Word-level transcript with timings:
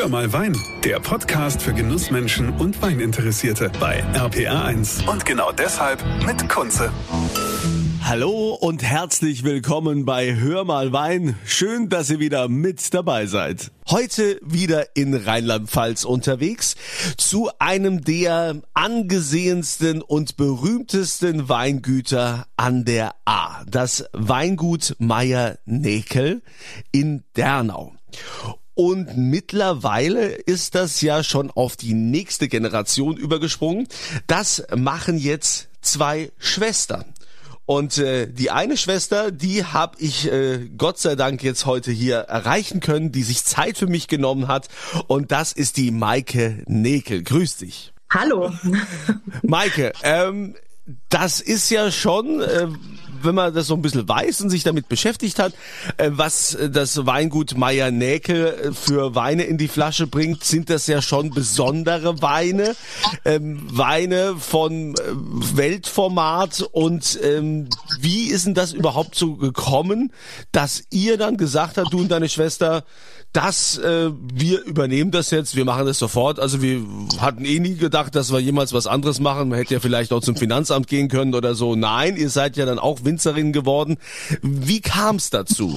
Hör 0.00 0.08
mal 0.08 0.32
Wein, 0.32 0.56
der 0.82 0.98
Podcast 0.98 1.60
für 1.60 1.74
Genussmenschen 1.74 2.48
und 2.56 2.80
Weininteressierte 2.80 3.70
bei 3.78 4.02
RPR1. 4.14 5.06
Und 5.06 5.26
genau 5.26 5.52
deshalb 5.52 6.02
mit 6.24 6.48
Kunze. 6.48 6.90
Hallo 8.02 8.54
und 8.54 8.82
herzlich 8.82 9.44
willkommen 9.44 10.06
bei 10.06 10.36
Hör 10.36 10.64
mal 10.64 10.94
Wein. 10.94 11.36
Schön, 11.44 11.90
dass 11.90 12.08
ihr 12.08 12.18
wieder 12.18 12.48
mit 12.48 12.94
dabei 12.94 13.26
seid. 13.26 13.72
Heute 13.90 14.40
wieder 14.42 14.96
in 14.96 15.14
Rheinland-Pfalz 15.14 16.04
unterwegs 16.04 16.76
zu 17.18 17.50
einem 17.58 18.02
der 18.02 18.62
angesehensten 18.72 20.00
und 20.00 20.38
berühmtesten 20.38 21.50
Weingüter 21.50 22.46
an 22.56 22.86
der 22.86 23.16
A. 23.26 23.64
Das 23.66 24.06
Weingut 24.14 24.96
Meier-Nekel 24.98 26.40
in 26.90 27.22
Dernau. 27.36 27.92
Und 28.80 29.14
mittlerweile 29.18 30.28
ist 30.28 30.74
das 30.74 31.02
ja 31.02 31.22
schon 31.22 31.50
auf 31.50 31.76
die 31.76 31.92
nächste 31.92 32.48
Generation 32.48 33.18
übergesprungen. 33.18 33.86
Das 34.26 34.64
machen 34.74 35.18
jetzt 35.18 35.68
zwei 35.82 36.32
Schwestern. 36.38 37.04
Und 37.66 37.98
äh, 37.98 38.26
die 38.26 38.50
eine 38.50 38.78
Schwester, 38.78 39.32
die 39.32 39.66
habe 39.66 39.98
ich 39.98 40.32
äh, 40.32 40.70
Gott 40.78 40.98
sei 40.98 41.14
Dank 41.14 41.42
jetzt 41.42 41.66
heute 41.66 41.90
hier 41.90 42.20
erreichen 42.20 42.80
können, 42.80 43.12
die 43.12 43.22
sich 43.22 43.44
Zeit 43.44 43.76
für 43.76 43.86
mich 43.86 44.08
genommen 44.08 44.48
hat. 44.48 44.68
Und 45.08 45.30
das 45.30 45.52
ist 45.52 45.76
die 45.76 45.90
Maike 45.90 46.62
Nekel. 46.66 47.22
Grüß 47.22 47.58
dich. 47.58 47.92
Hallo. 48.08 48.50
Maike, 49.42 49.92
ähm, 50.02 50.54
das 51.10 51.42
ist 51.42 51.70
ja 51.70 51.90
schon, 51.90 52.40
äh, 52.40 52.66
wenn 53.24 53.34
man 53.34 53.54
das 53.54 53.66
so 53.66 53.74
ein 53.74 53.82
bisschen 53.82 54.08
weiß 54.08 54.40
und 54.42 54.50
sich 54.50 54.62
damit 54.62 54.88
beschäftigt 54.88 55.38
hat, 55.38 55.52
äh, 55.96 56.10
was 56.12 56.56
das 56.70 57.06
Weingut 57.06 57.56
Meier 57.56 57.90
Näkel 57.90 58.46
äh, 58.46 58.72
für 58.72 59.14
Weine 59.14 59.44
in 59.44 59.58
die 59.58 59.68
Flasche 59.68 60.06
bringt, 60.06 60.44
sind 60.44 60.70
das 60.70 60.86
ja 60.86 61.02
schon 61.02 61.30
besondere 61.30 62.22
Weine. 62.22 62.74
Ähm, 63.24 63.66
Weine 63.70 64.36
von 64.38 64.94
äh, 64.94 64.98
Weltformat 65.56 66.62
und 66.72 67.18
ähm, 67.22 67.68
wie 68.00 68.26
ist 68.26 68.46
denn 68.46 68.54
das 68.54 68.72
überhaupt 68.72 69.14
so 69.14 69.36
gekommen, 69.36 70.12
dass 70.52 70.84
ihr 70.90 71.18
dann 71.18 71.36
gesagt 71.36 71.78
habt, 71.78 71.92
du 71.92 72.00
und 72.00 72.10
deine 72.10 72.28
Schwester, 72.28 72.84
dass 73.32 73.78
äh, 73.78 74.10
wir 74.32 74.64
übernehmen 74.64 75.12
das 75.12 75.30
jetzt, 75.30 75.54
wir 75.54 75.64
machen 75.64 75.86
das 75.86 75.98
sofort. 75.98 76.40
Also 76.40 76.62
wir 76.62 76.82
hatten 77.18 77.44
eh 77.44 77.60
nie 77.60 77.76
gedacht, 77.76 78.16
dass 78.16 78.32
wir 78.32 78.40
jemals 78.40 78.72
was 78.72 78.88
anderes 78.88 79.20
machen. 79.20 79.50
Man 79.50 79.58
hätte 79.58 79.74
ja 79.74 79.80
vielleicht 79.80 80.12
auch 80.12 80.20
zum 80.20 80.34
Finanzamt 80.34 80.88
gehen 80.88 81.08
können 81.08 81.34
oder 81.34 81.54
so. 81.54 81.76
Nein, 81.76 82.16
ihr 82.16 82.28
seid 82.28 82.56
ja 82.56 82.66
dann 82.66 82.80
auch 82.80 83.04
Winzerin 83.10 83.52
geworden. 83.52 83.96
Wie 84.40 84.80
kam 84.80 85.16
es 85.16 85.30
dazu? 85.30 85.76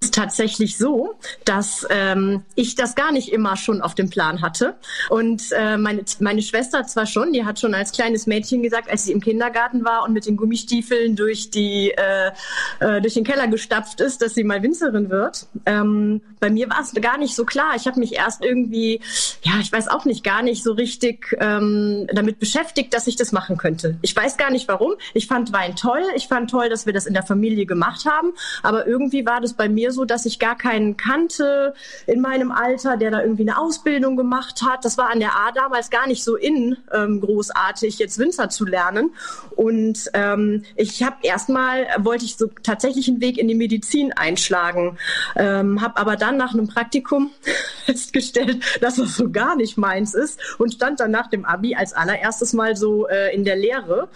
Ist 0.00 0.14
tatsächlich 0.14 0.78
so, 0.78 1.14
dass 1.44 1.84
ähm, 1.90 2.44
ich 2.54 2.76
das 2.76 2.94
gar 2.94 3.10
nicht 3.10 3.32
immer 3.32 3.56
schon 3.56 3.82
auf 3.82 3.96
dem 3.96 4.10
Plan 4.10 4.42
hatte. 4.42 4.76
Und 5.10 5.42
äh, 5.50 5.76
meine, 5.76 6.04
meine 6.20 6.40
Schwester 6.42 6.84
zwar 6.86 7.06
schon, 7.06 7.32
die 7.32 7.44
hat 7.44 7.58
schon 7.58 7.74
als 7.74 7.90
kleines 7.90 8.26
Mädchen 8.28 8.62
gesagt, 8.62 8.88
als 8.88 9.04
sie 9.04 9.12
im 9.12 9.20
Kindergarten 9.20 9.84
war 9.84 10.04
und 10.04 10.12
mit 10.12 10.26
den 10.26 10.36
Gummistiefeln 10.36 11.16
durch, 11.16 11.50
die, 11.50 11.92
äh, 11.96 12.30
äh, 12.78 13.00
durch 13.00 13.14
den 13.14 13.24
Keller 13.24 13.48
gestapft 13.48 14.00
ist, 14.00 14.22
dass 14.22 14.34
sie 14.34 14.44
mal 14.44 14.62
Winzerin 14.62 15.10
wird. 15.10 15.46
Ähm, 15.66 16.20
bei 16.38 16.50
mir 16.50 16.70
war 16.70 16.80
es 16.80 16.92
gar 16.94 17.18
nicht 17.18 17.34
so 17.34 17.44
klar. 17.44 17.72
Ich 17.74 17.88
habe 17.88 17.98
mich 17.98 18.14
erst 18.14 18.44
irgendwie, 18.44 19.00
ja, 19.42 19.54
ich 19.60 19.72
weiß 19.72 19.88
auch 19.88 20.04
nicht, 20.04 20.22
gar 20.22 20.42
nicht 20.42 20.62
so 20.62 20.72
richtig 20.72 21.36
ähm, 21.40 22.06
damit 22.12 22.38
beschäftigt, 22.38 22.94
dass 22.94 23.08
ich 23.08 23.16
das 23.16 23.32
machen 23.32 23.56
könnte. 23.56 23.98
Ich 24.02 24.14
weiß 24.14 24.36
gar 24.36 24.52
nicht 24.52 24.68
warum. 24.68 24.92
Ich 25.14 25.26
fand 25.26 25.52
Wein 25.52 25.74
toll. 25.74 26.02
Ich 26.14 26.28
fand 26.28 26.50
toll, 26.50 26.68
dass 26.68 26.86
wir 26.86 26.92
das 26.92 27.06
in 27.06 27.14
der 27.14 27.24
Familie 27.24 27.66
gemacht 27.66 28.04
haben. 28.06 28.32
Aber 28.62 28.86
irgendwie 28.86 29.26
war 29.26 29.40
das 29.40 29.54
bei 29.54 29.68
mir 29.68 29.87
so, 29.92 30.04
dass 30.04 30.26
ich 30.26 30.38
gar 30.38 30.56
keinen 30.56 30.96
kannte 30.96 31.74
in 32.06 32.20
meinem 32.20 32.50
Alter, 32.50 32.96
der 32.96 33.10
da 33.10 33.22
irgendwie 33.22 33.42
eine 33.42 33.58
Ausbildung 33.58 34.16
gemacht 34.16 34.62
hat. 34.62 34.84
Das 34.84 34.98
war 34.98 35.10
an 35.10 35.20
der 35.20 35.36
A 35.36 35.52
damals 35.52 35.90
gar 35.90 36.06
nicht 36.06 36.24
so 36.24 36.36
in, 36.36 36.76
ähm, 36.92 37.20
großartig, 37.20 37.98
jetzt 37.98 38.18
Winzer 38.18 38.48
zu 38.48 38.64
lernen. 38.64 39.10
Und 39.56 40.10
ähm, 40.14 40.64
ich 40.76 41.02
habe 41.02 41.16
erstmal, 41.22 41.86
wollte 41.98 42.24
ich 42.24 42.36
so 42.36 42.48
tatsächlich 42.62 43.08
einen 43.08 43.20
Weg 43.20 43.38
in 43.38 43.48
die 43.48 43.54
Medizin 43.54 44.12
einschlagen, 44.12 44.98
ähm, 45.36 45.80
habe 45.80 45.96
aber 45.98 46.16
dann 46.16 46.36
nach 46.36 46.52
einem 46.52 46.68
Praktikum 46.68 47.30
festgestellt, 47.86 48.62
dass 48.80 48.96
das 48.96 49.16
so 49.16 49.30
gar 49.30 49.56
nicht 49.56 49.76
meins 49.76 50.14
ist 50.14 50.40
und 50.58 50.74
stand 50.74 51.00
dann 51.00 51.10
nach 51.10 51.28
dem 51.28 51.44
Abi 51.44 51.74
als 51.74 51.92
allererstes 51.92 52.52
mal 52.52 52.76
so 52.76 53.08
äh, 53.08 53.34
in 53.34 53.44
der 53.44 53.56
Lehre, 53.56 54.08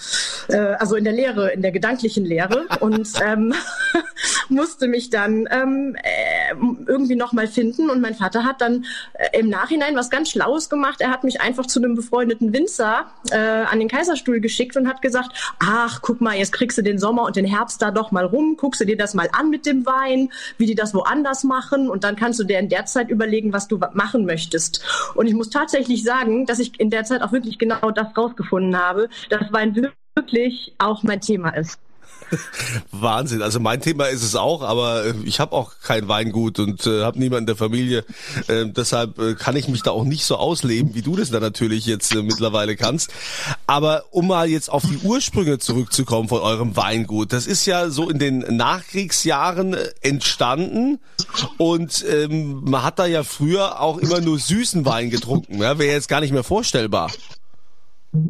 äh, 0.48 0.56
also 0.56 0.96
in 0.96 1.04
der 1.04 1.12
Lehre, 1.12 1.52
in 1.52 1.62
der 1.62 1.72
gedanklichen 1.72 2.24
Lehre 2.24 2.66
und 2.80 3.08
ähm, 3.24 3.54
musste 4.48 4.88
mich 4.88 5.10
dann 5.10 5.48
ähm, 5.62 5.96
äh, 6.02 6.54
irgendwie 6.86 7.16
noch 7.16 7.32
mal 7.32 7.46
finden. 7.46 7.90
Und 7.90 8.00
mein 8.00 8.14
Vater 8.14 8.44
hat 8.44 8.60
dann 8.60 8.84
äh, 9.14 9.38
im 9.38 9.48
Nachhinein 9.48 9.96
was 9.96 10.10
ganz 10.10 10.30
Schlaues 10.30 10.68
gemacht. 10.68 11.00
Er 11.00 11.10
hat 11.10 11.24
mich 11.24 11.40
einfach 11.40 11.66
zu 11.66 11.80
einem 11.80 11.94
befreundeten 11.94 12.52
Winzer 12.52 13.06
äh, 13.30 13.36
an 13.36 13.78
den 13.78 13.88
Kaiserstuhl 13.88 14.40
geschickt 14.40 14.76
und 14.76 14.88
hat 14.88 15.02
gesagt, 15.02 15.54
ach, 15.58 16.00
guck 16.02 16.20
mal, 16.20 16.36
jetzt 16.36 16.52
kriegst 16.52 16.78
du 16.78 16.82
den 16.82 16.98
Sommer 16.98 17.24
und 17.24 17.36
den 17.36 17.44
Herbst 17.44 17.80
da 17.82 17.90
doch 17.90 18.10
mal 18.10 18.24
rum, 18.24 18.56
guckst 18.56 18.80
du 18.80 18.84
dir 18.84 18.96
das 18.96 19.14
mal 19.14 19.28
an 19.32 19.50
mit 19.50 19.66
dem 19.66 19.86
Wein, 19.86 20.30
wie 20.58 20.66
die 20.66 20.74
das 20.74 20.94
woanders 20.94 21.44
machen 21.44 21.88
und 21.88 22.04
dann 22.04 22.16
kannst 22.16 22.38
du 22.40 22.44
dir 22.44 22.58
in 22.58 22.68
der 22.68 22.86
Zeit 22.86 23.10
überlegen, 23.10 23.52
was 23.52 23.68
du 23.68 23.78
machen 23.92 24.26
möchtest. 24.26 24.84
Und 25.14 25.26
ich 25.26 25.34
muss 25.34 25.50
tatsächlich 25.50 26.02
sagen, 26.04 26.46
dass 26.46 26.58
ich 26.58 26.78
in 26.80 26.90
der 26.90 27.04
Zeit 27.04 27.22
auch 27.22 27.32
wirklich 27.32 27.58
genau 27.58 27.90
das 27.90 28.16
rausgefunden 28.16 28.76
habe, 28.76 29.08
dass 29.30 29.52
Wein 29.52 29.74
wirklich 30.14 30.74
auch 30.78 31.02
mein 31.02 31.20
Thema 31.20 31.50
ist. 31.50 31.78
Wahnsinn. 32.92 33.42
Also 33.42 33.60
mein 33.60 33.80
Thema 33.80 34.06
ist 34.06 34.22
es 34.22 34.34
auch, 34.34 34.62
aber 34.62 35.06
äh, 35.06 35.14
ich 35.24 35.40
habe 35.40 35.52
auch 35.52 35.72
kein 35.82 36.08
Weingut 36.08 36.58
und 36.58 36.86
äh, 36.86 37.02
habe 37.02 37.18
niemanden 37.18 37.42
in 37.42 37.46
der 37.46 37.56
Familie. 37.56 38.04
Äh, 38.48 38.66
deshalb 38.66 39.18
äh, 39.18 39.34
kann 39.34 39.56
ich 39.56 39.68
mich 39.68 39.82
da 39.82 39.90
auch 39.90 40.04
nicht 40.04 40.24
so 40.24 40.36
ausleben, 40.36 40.94
wie 40.94 41.02
du 41.02 41.16
das 41.16 41.30
da 41.30 41.40
natürlich 41.40 41.86
jetzt 41.86 42.14
äh, 42.14 42.22
mittlerweile 42.22 42.76
kannst. 42.76 43.10
Aber 43.66 44.04
um 44.10 44.28
mal 44.28 44.48
jetzt 44.48 44.70
auf 44.70 44.82
die 44.82 44.98
Ursprünge 44.98 45.58
zurückzukommen 45.58 46.28
von 46.28 46.40
eurem 46.40 46.76
Weingut, 46.76 47.32
das 47.32 47.46
ist 47.46 47.66
ja 47.66 47.90
so 47.90 48.08
in 48.08 48.18
den 48.18 48.38
Nachkriegsjahren 48.38 49.74
äh, 49.74 49.90
entstanden 50.00 50.98
und 51.58 52.04
ähm, 52.08 52.62
man 52.64 52.82
hat 52.82 52.98
da 52.98 53.06
ja 53.06 53.24
früher 53.24 53.80
auch 53.80 53.98
immer 53.98 54.20
nur 54.20 54.38
süßen 54.38 54.84
Wein 54.84 55.10
getrunken. 55.10 55.58
Ja? 55.60 55.78
Wäre 55.78 55.92
jetzt 55.92 56.08
gar 56.08 56.20
nicht 56.20 56.32
mehr 56.32 56.44
vorstellbar. 56.44 57.10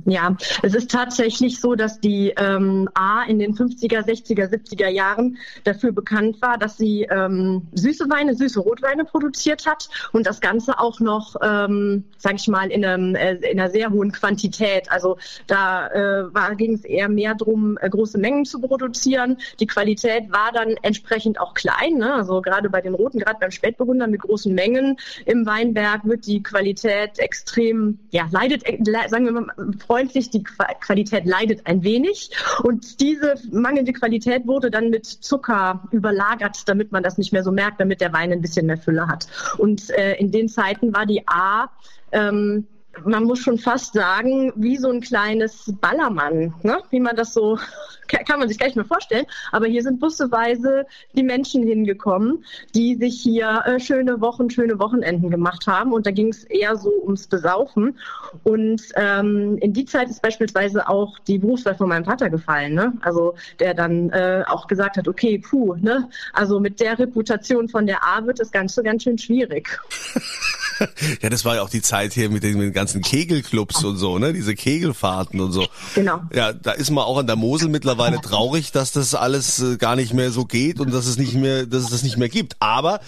Ja, 0.04 0.36
es 0.62 0.76
ist 0.76 0.92
tatsächlich 0.92 1.60
so, 1.60 1.74
dass 1.74 1.98
die 1.98 2.32
ähm, 2.36 2.88
A 2.94 3.24
in 3.24 3.40
den 3.40 3.56
50er, 3.56 4.06
60er, 4.06 4.48
70er 4.48 4.88
Jahren 4.88 5.38
dafür 5.64 5.90
bekannt 5.90 6.40
war, 6.40 6.56
dass 6.56 6.76
sie 6.76 7.02
ähm, 7.10 7.66
süße 7.72 8.08
Weine, 8.08 8.36
süße 8.36 8.60
Rotweine 8.60 9.04
produziert 9.04 9.66
hat 9.66 9.88
und 10.12 10.24
das 10.24 10.40
Ganze 10.40 10.78
auch 10.78 11.00
noch, 11.00 11.34
ähm, 11.42 12.04
sage 12.16 12.36
ich 12.36 12.46
mal, 12.46 12.70
in, 12.70 12.84
einem, 12.84 13.16
äh, 13.16 13.34
in 13.34 13.58
einer 13.58 13.70
sehr 13.70 13.90
hohen 13.90 14.12
Quantität. 14.12 14.88
Also 14.92 15.18
da 15.48 15.88
äh, 15.88 16.54
ging 16.54 16.74
es 16.74 16.84
eher 16.84 17.08
mehr 17.08 17.34
darum, 17.34 17.76
äh, 17.80 17.90
große 17.90 18.18
Mengen 18.18 18.44
zu 18.44 18.60
produzieren. 18.60 19.38
Die 19.58 19.66
Qualität 19.66 20.30
war 20.30 20.52
dann 20.52 20.76
entsprechend 20.82 21.40
auch 21.40 21.54
klein. 21.54 21.94
Ne? 21.94 22.14
Also 22.14 22.40
gerade 22.40 22.70
bei 22.70 22.82
den 22.82 22.94
Roten, 22.94 23.18
gerade 23.18 23.38
beim 23.40 23.50
Spätburgunder 23.50 24.06
mit 24.06 24.20
großen 24.20 24.54
Mengen 24.54 24.96
im 25.26 25.44
Weinberg 25.44 26.04
wird 26.04 26.24
die 26.26 26.40
Qualität 26.40 27.18
extrem, 27.18 27.98
ja, 28.12 28.28
leidet, 28.30 28.64
äh, 28.64 28.78
sagen 29.08 29.24
wir 29.24 29.32
mal, 29.32 29.71
freundlich, 29.80 30.30
die 30.30 30.42
Qualität 30.42 31.24
leidet 31.26 31.66
ein 31.66 31.82
wenig. 31.82 32.30
Und 32.62 33.00
diese 33.00 33.34
mangelnde 33.50 33.92
Qualität 33.92 34.46
wurde 34.46 34.70
dann 34.70 34.90
mit 34.90 35.06
Zucker 35.06 35.88
überlagert, 35.90 36.68
damit 36.68 36.92
man 36.92 37.02
das 37.02 37.18
nicht 37.18 37.32
mehr 37.32 37.42
so 37.42 37.52
merkt, 37.52 37.80
damit 37.80 38.00
der 38.00 38.12
Wein 38.12 38.32
ein 38.32 38.40
bisschen 38.40 38.66
mehr 38.66 38.78
Fülle 38.78 39.06
hat. 39.06 39.26
Und 39.58 39.90
äh, 39.90 40.14
in 40.14 40.30
den 40.30 40.48
Zeiten 40.48 40.94
war 40.94 41.06
die 41.06 41.26
A 41.26 41.70
ähm, 42.12 42.66
man 43.04 43.24
muss 43.24 43.40
schon 43.40 43.58
fast 43.58 43.94
sagen, 43.94 44.52
wie 44.56 44.76
so 44.76 44.90
ein 44.90 45.00
kleines 45.00 45.72
Ballermann, 45.80 46.54
ne? 46.62 46.78
wie 46.90 47.00
man 47.00 47.16
das 47.16 47.32
so, 47.32 47.58
kann 48.08 48.38
man 48.38 48.48
sich 48.48 48.58
gar 48.58 48.66
nicht 48.66 48.76
mehr 48.76 48.84
vorstellen. 48.84 49.26
Aber 49.50 49.66
hier 49.66 49.82
sind 49.82 50.00
busseweise 50.00 50.86
die 51.14 51.22
Menschen 51.22 51.62
hingekommen, 51.62 52.44
die 52.74 52.96
sich 52.96 53.20
hier 53.20 53.62
äh, 53.64 53.80
schöne 53.80 54.20
Wochen, 54.20 54.50
schöne 54.50 54.78
Wochenenden 54.78 55.30
gemacht 55.30 55.66
haben. 55.66 55.92
Und 55.92 56.06
da 56.06 56.10
ging 56.10 56.28
es 56.28 56.44
eher 56.44 56.76
so 56.76 56.92
ums 57.02 57.26
Besaufen. 57.26 57.98
Und 58.44 58.82
ähm, 58.96 59.56
in 59.58 59.72
die 59.72 59.84
Zeit 59.84 60.10
ist 60.10 60.22
beispielsweise 60.22 60.88
auch 60.88 61.18
die 61.20 61.38
Berufswahl 61.38 61.74
von 61.74 61.88
meinem 61.88 62.04
Vater 62.04 62.28
gefallen. 62.28 62.74
Ne? 62.74 62.92
Also 63.00 63.34
der 63.58 63.74
dann 63.74 64.10
äh, 64.10 64.44
auch 64.46 64.66
gesagt 64.66 64.96
hat, 64.96 65.08
okay, 65.08 65.38
puh, 65.38 65.76
ne? 65.76 66.08
also 66.34 66.60
mit 66.60 66.80
der 66.80 66.98
Reputation 66.98 67.68
von 67.68 67.86
der 67.86 68.04
A 68.04 68.26
wird 68.26 68.40
das 68.40 68.50
Ganze 68.50 68.82
ganz 68.82 69.04
schön 69.04 69.18
schwierig. 69.18 69.80
ja, 71.22 71.30
das 71.30 71.44
war 71.44 71.56
ja 71.56 71.62
auch 71.62 71.70
die 71.70 71.82
Zeit 71.82 72.12
hier 72.12 72.30
mit 72.30 72.42
den, 72.42 72.58
mit 72.58 72.66
den 72.66 72.72
ganzen 72.72 73.02
Kegelclubs 73.02 73.84
und 73.84 73.96
so, 73.96 74.18
ne? 74.18 74.32
Diese 74.32 74.54
Kegelfahrten 74.54 75.40
und 75.40 75.52
so. 75.52 75.66
Genau. 75.94 76.20
Ja, 76.34 76.52
da 76.52 76.72
ist 76.72 76.90
man 76.90 77.04
auch 77.04 77.18
an 77.18 77.26
der 77.26 77.36
Mosel 77.36 77.68
mittlerweile 77.68 78.20
traurig, 78.20 78.72
dass 78.72 78.92
das 78.92 79.14
alles 79.14 79.60
äh, 79.60 79.76
gar 79.76 79.96
nicht 79.96 80.14
mehr 80.14 80.30
so 80.30 80.44
geht 80.44 80.80
und 80.80 80.92
dass 80.92 81.06
es 81.06 81.18
nicht 81.18 81.34
mehr, 81.34 81.66
dass 81.66 81.84
es 81.84 81.90
das 81.90 82.02
nicht 82.02 82.16
mehr 82.16 82.28
gibt. 82.28 82.56
Aber 82.60 83.00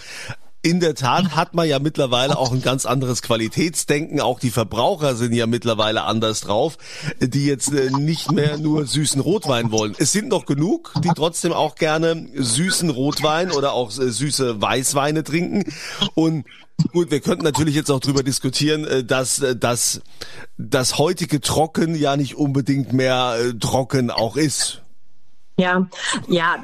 in 0.65 0.79
der 0.79 0.95
Tat 0.95 1.35
hat 1.35 1.53
man 1.53 1.69
ja 1.69 1.77
mittlerweile 1.77 2.39
auch 2.39 2.51
ein 2.51 2.63
ganz 2.63 2.87
anderes 2.87 3.21
Qualitätsdenken. 3.21 4.19
Auch 4.19 4.39
die 4.39 4.49
Verbraucher 4.49 5.15
sind 5.15 5.31
ja 5.33 5.45
mittlerweile 5.45 6.05
anders 6.05 6.41
drauf, 6.41 6.79
die 7.19 7.45
jetzt 7.45 7.71
äh, 7.71 7.91
nicht 7.91 8.31
mehr 8.31 8.57
nur 8.57 8.87
süßen 8.87 9.21
Rotwein 9.21 9.71
wollen. 9.71 9.93
Es 9.99 10.11
sind 10.11 10.27
noch 10.27 10.47
genug, 10.47 10.91
die 11.03 11.11
trotzdem 11.15 11.53
auch 11.53 11.75
gerne 11.75 12.27
süßen 12.33 12.89
Rotwein 12.89 13.51
oder 13.51 13.73
auch 13.73 13.91
äh, 13.91 14.09
süße 14.09 14.59
Weißweine 14.59 15.23
trinken. 15.23 15.71
Und 16.15 16.45
Gut, 16.91 17.09
wir 17.09 17.21
könnten 17.21 17.45
natürlich 17.45 17.73
jetzt 17.73 17.89
auch 17.89 18.01
drüber 18.01 18.21
diskutieren, 18.21 18.85
äh, 18.85 19.03
dass, 19.03 19.41
dass 19.57 20.01
das 20.57 20.97
heutige 20.97 21.41
Trocken 21.41 21.95
ja 21.95 22.17
nicht 22.17 22.35
unbedingt 22.35 22.91
mehr 22.91 23.37
trocken 23.59 24.09
auch 24.09 24.35
ist. 24.35 24.81
Ja, 25.57 25.87
ja, 26.27 26.61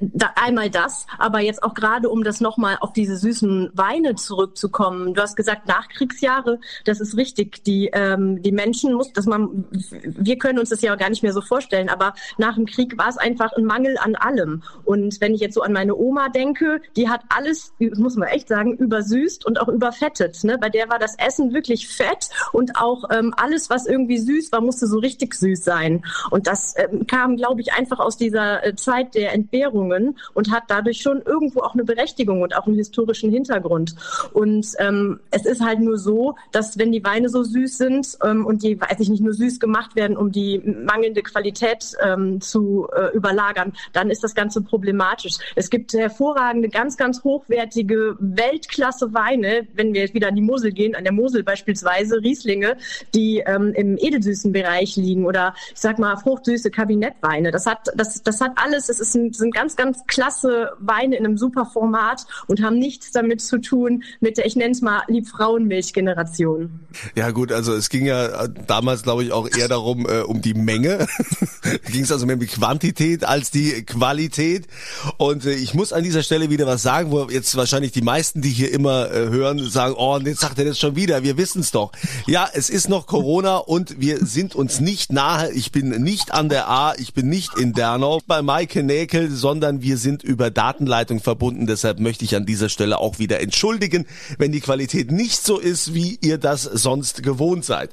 da, 0.00 0.32
einmal 0.36 0.68
das, 0.68 1.06
aber 1.18 1.40
jetzt 1.40 1.62
auch 1.62 1.72
gerade, 1.72 2.10
um 2.10 2.22
das 2.22 2.42
nochmal 2.42 2.76
auf 2.80 2.92
diese 2.92 3.16
süßen 3.16 3.70
Weine 3.72 4.14
zurückzukommen. 4.14 5.14
Du 5.14 5.22
hast 5.22 5.36
gesagt, 5.36 5.66
Nachkriegsjahre, 5.66 6.60
das 6.84 7.00
ist 7.00 7.16
richtig. 7.16 7.64
Die, 7.64 7.88
ähm, 7.94 8.42
die 8.42 8.52
Menschen 8.52 8.92
muss, 8.92 9.10
dass 9.14 9.24
man, 9.24 9.64
wir 9.70 10.36
können 10.36 10.58
uns 10.58 10.68
das 10.68 10.82
ja 10.82 10.94
gar 10.96 11.08
nicht 11.08 11.22
mehr 11.22 11.32
so 11.32 11.40
vorstellen, 11.40 11.88
aber 11.88 12.14
nach 12.36 12.56
dem 12.56 12.66
Krieg 12.66 12.98
war 12.98 13.08
es 13.08 13.16
einfach 13.16 13.52
ein 13.54 13.64
Mangel 13.64 13.96
an 13.96 14.16
allem. 14.16 14.62
Und 14.84 15.18
wenn 15.22 15.34
ich 15.34 15.40
jetzt 15.40 15.54
so 15.54 15.62
an 15.62 15.72
meine 15.72 15.94
Oma 15.96 16.28
denke, 16.28 16.82
die 16.94 17.08
hat 17.08 17.22
alles, 17.30 17.72
muss 17.78 18.16
man 18.16 18.28
echt 18.28 18.48
sagen, 18.48 18.76
übersüßt 18.76 19.46
und 19.46 19.58
auch 19.62 19.68
überfettet. 19.68 20.44
Ne? 20.44 20.58
Bei 20.58 20.68
der 20.68 20.90
war 20.90 20.98
das 20.98 21.16
Essen 21.18 21.54
wirklich 21.54 21.88
fett 21.88 22.28
und 22.52 22.76
auch 22.76 23.04
ähm, 23.10 23.32
alles, 23.34 23.70
was 23.70 23.86
irgendwie 23.86 24.18
süß 24.18 24.52
war, 24.52 24.60
musste 24.60 24.86
so 24.86 24.98
richtig 24.98 25.34
süß 25.34 25.64
sein. 25.64 26.04
Und 26.30 26.46
das 26.46 26.74
ähm, 26.76 27.06
kam, 27.06 27.36
glaube 27.36 27.62
ich, 27.62 27.72
einfach 27.72 27.98
aus 27.98 28.18
dieser 28.26 28.64
äh, 28.64 28.74
Zeit 28.74 29.14
der 29.14 29.32
Entbehrungen 29.32 30.18
und 30.34 30.50
hat 30.50 30.64
dadurch 30.68 31.00
schon 31.00 31.22
irgendwo 31.22 31.60
auch 31.60 31.74
eine 31.74 31.84
Berechtigung 31.84 32.42
und 32.42 32.56
auch 32.56 32.66
einen 32.66 32.76
historischen 32.76 33.30
Hintergrund. 33.30 33.94
Und 34.32 34.66
ähm, 34.78 35.20
es 35.30 35.46
ist 35.46 35.60
halt 35.60 35.80
nur 35.80 35.96
so, 35.96 36.34
dass 36.52 36.76
wenn 36.78 36.90
die 36.90 37.04
Weine 37.04 37.28
so 37.28 37.44
süß 37.44 37.78
sind 37.78 38.18
ähm, 38.24 38.44
und 38.44 38.62
die, 38.62 38.80
weiß 38.80 38.98
ich 38.98 39.08
nicht, 39.08 39.22
nur 39.22 39.32
süß 39.32 39.60
gemacht 39.60 39.94
werden, 39.94 40.16
um 40.16 40.32
die 40.32 40.58
mangelnde 40.58 41.22
Qualität 41.22 41.92
ähm, 42.04 42.40
zu 42.40 42.88
äh, 42.96 43.14
überlagern, 43.16 43.72
dann 43.92 44.10
ist 44.10 44.24
das 44.24 44.34
Ganze 44.34 44.60
problematisch. 44.60 45.36
Es 45.54 45.70
gibt 45.70 45.92
hervorragende, 45.92 46.68
ganz, 46.68 46.96
ganz 46.96 47.22
hochwertige 47.22 48.16
Weltklasse 48.18 49.14
Weine, 49.14 49.68
wenn 49.74 49.94
wir 49.94 50.00
jetzt 50.02 50.14
wieder 50.14 50.28
an 50.28 50.34
die 50.34 50.42
Mosel 50.42 50.72
gehen, 50.72 50.96
an 50.96 51.04
der 51.04 51.12
Mosel 51.12 51.44
beispielsweise, 51.44 52.20
Rieslinge, 52.22 52.76
die 53.14 53.42
ähm, 53.46 53.72
im 53.74 53.96
edelsüßen 53.98 54.52
Bereich 54.52 54.96
liegen 54.96 55.24
oder 55.26 55.54
ich 55.72 55.80
sag 55.80 55.98
mal 55.98 56.16
fruchtsüße 56.16 56.70
Kabinettweine. 56.70 57.50
Das 57.50 57.66
hat, 57.66 57.88
das 57.94 58.15
das, 58.22 58.40
hat 58.40 58.52
alles, 58.56 58.88
es 58.88 59.00
ist 59.00 59.14
ein, 59.14 59.32
sind 59.32 59.54
ganz, 59.54 59.76
ganz 59.76 59.98
klasse 60.06 60.72
Weine 60.78 61.16
in 61.16 61.24
einem 61.24 61.38
super 61.38 61.66
Format 61.66 62.26
und 62.46 62.62
haben 62.62 62.78
nichts 62.78 63.12
damit 63.12 63.40
zu 63.40 63.58
tun 63.58 64.04
mit 64.20 64.38
der, 64.38 64.46
ich 64.46 64.56
nenne 64.56 64.72
es 64.72 64.82
mal, 64.82 65.02
Liebfrauenmilch-Generation. 65.08 66.80
Ja 67.14 67.30
gut, 67.30 67.52
also 67.52 67.74
es 67.74 67.88
ging 67.88 68.06
ja 68.06 68.48
damals, 68.48 69.02
glaube 69.02 69.24
ich, 69.24 69.32
auch 69.32 69.48
eher 69.48 69.68
darum, 69.68 70.06
äh, 70.06 70.20
um 70.20 70.40
die 70.40 70.54
Menge. 70.54 71.06
ging 71.92 72.02
es 72.02 72.12
also 72.12 72.26
mehr 72.26 72.36
um 72.36 72.40
die 72.40 72.46
Quantität 72.46 73.24
als 73.24 73.50
die 73.50 73.84
Qualität. 73.84 74.66
Und 75.16 75.44
äh, 75.44 75.54
ich 75.54 75.74
muss 75.74 75.92
an 75.92 76.02
dieser 76.02 76.22
Stelle 76.22 76.50
wieder 76.50 76.66
was 76.66 76.82
sagen, 76.82 77.10
wo 77.10 77.24
jetzt 77.24 77.56
wahrscheinlich 77.56 77.92
die 77.92 78.02
meisten, 78.02 78.42
die 78.42 78.50
hier 78.50 78.72
immer 78.72 79.10
äh, 79.10 79.28
hören, 79.28 79.58
sagen, 79.68 79.94
oh, 79.96 80.18
jetzt 80.18 80.40
sagt 80.40 80.58
er 80.58 80.64
das 80.64 80.78
schon 80.78 80.96
wieder, 80.96 81.22
wir 81.22 81.36
wissen 81.36 81.60
es 81.60 81.70
doch. 81.70 81.92
Ja, 82.26 82.48
es 82.52 82.70
ist 82.70 82.88
noch 82.88 83.06
Corona 83.06 83.56
und 83.56 84.00
wir 84.00 84.24
sind 84.24 84.54
uns 84.54 84.80
nicht 84.80 85.12
nahe. 85.12 85.52
Ich 85.52 85.72
bin 85.72 85.90
nicht 86.02 86.32
an 86.32 86.48
der 86.48 86.68
A, 86.68 86.94
ich 86.96 87.14
bin 87.14 87.28
nicht 87.28 87.58
in 87.58 87.72
Dernau 87.72 88.05
Hanau 88.06 88.20
bei 88.24 88.40
Maike 88.40 88.84
Näkel, 88.84 89.32
sondern 89.32 89.82
wir 89.82 89.96
sind 89.96 90.22
über 90.22 90.52
Datenleitung 90.52 91.18
verbunden. 91.18 91.66
Deshalb 91.66 91.98
möchte 91.98 92.24
ich 92.24 92.36
an 92.36 92.46
dieser 92.46 92.68
Stelle 92.68 92.98
auch 92.98 93.18
wieder 93.18 93.40
entschuldigen, 93.40 94.06
wenn 94.38 94.52
die 94.52 94.60
Qualität 94.60 95.10
nicht 95.10 95.42
so 95.42 95.58
ist, 95.58 95.92
wie 95.92 96.16
ihr 96.22 96.38
das 96.38 96.62
sonst 96.62 97.24
gewohnt 97.24 97.64
seid. 97.64 97.90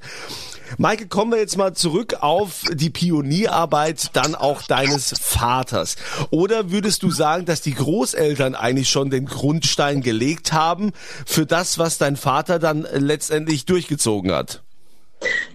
Maike, 0.78 1.08
kommen 1.08 1.32
wir 1.32 1.40
jetzt 1.40 1.58
mal 1.58 1.74
zurück 1.74 2.18
auf 2.22 2.62
die 2.72 2.92
Pionierarbeit 2.92 4.12
dann 4.14 4.36
auch 4.36 4.62
deines 4.62 5.16
Vaters. 5.20 5.96
Oder 6.30 6.70
würdest 6.70 7.02
du 7.02 7.10
sagen, 7.10 7.46
dass 7.46 7.62
die 7.62 7.74
Großeltern 7.74 8.54
eigentlich 8.54 8.90
schon 8.92 9.10
den 9.10 9.26
Grundstein 9.26 10.02
gelegt 10.02 10.54
haben 10.54 10.92
für 11.26 11.48
das, 11.48 11.80
was 11.80 11.98
dein 11.98 12.18
Vater 12.18 12.60
dann 12.60 12.86
letztendlich 12.94 13.66
durchgezogen 13.66 14.32
hat? 14.32 14.62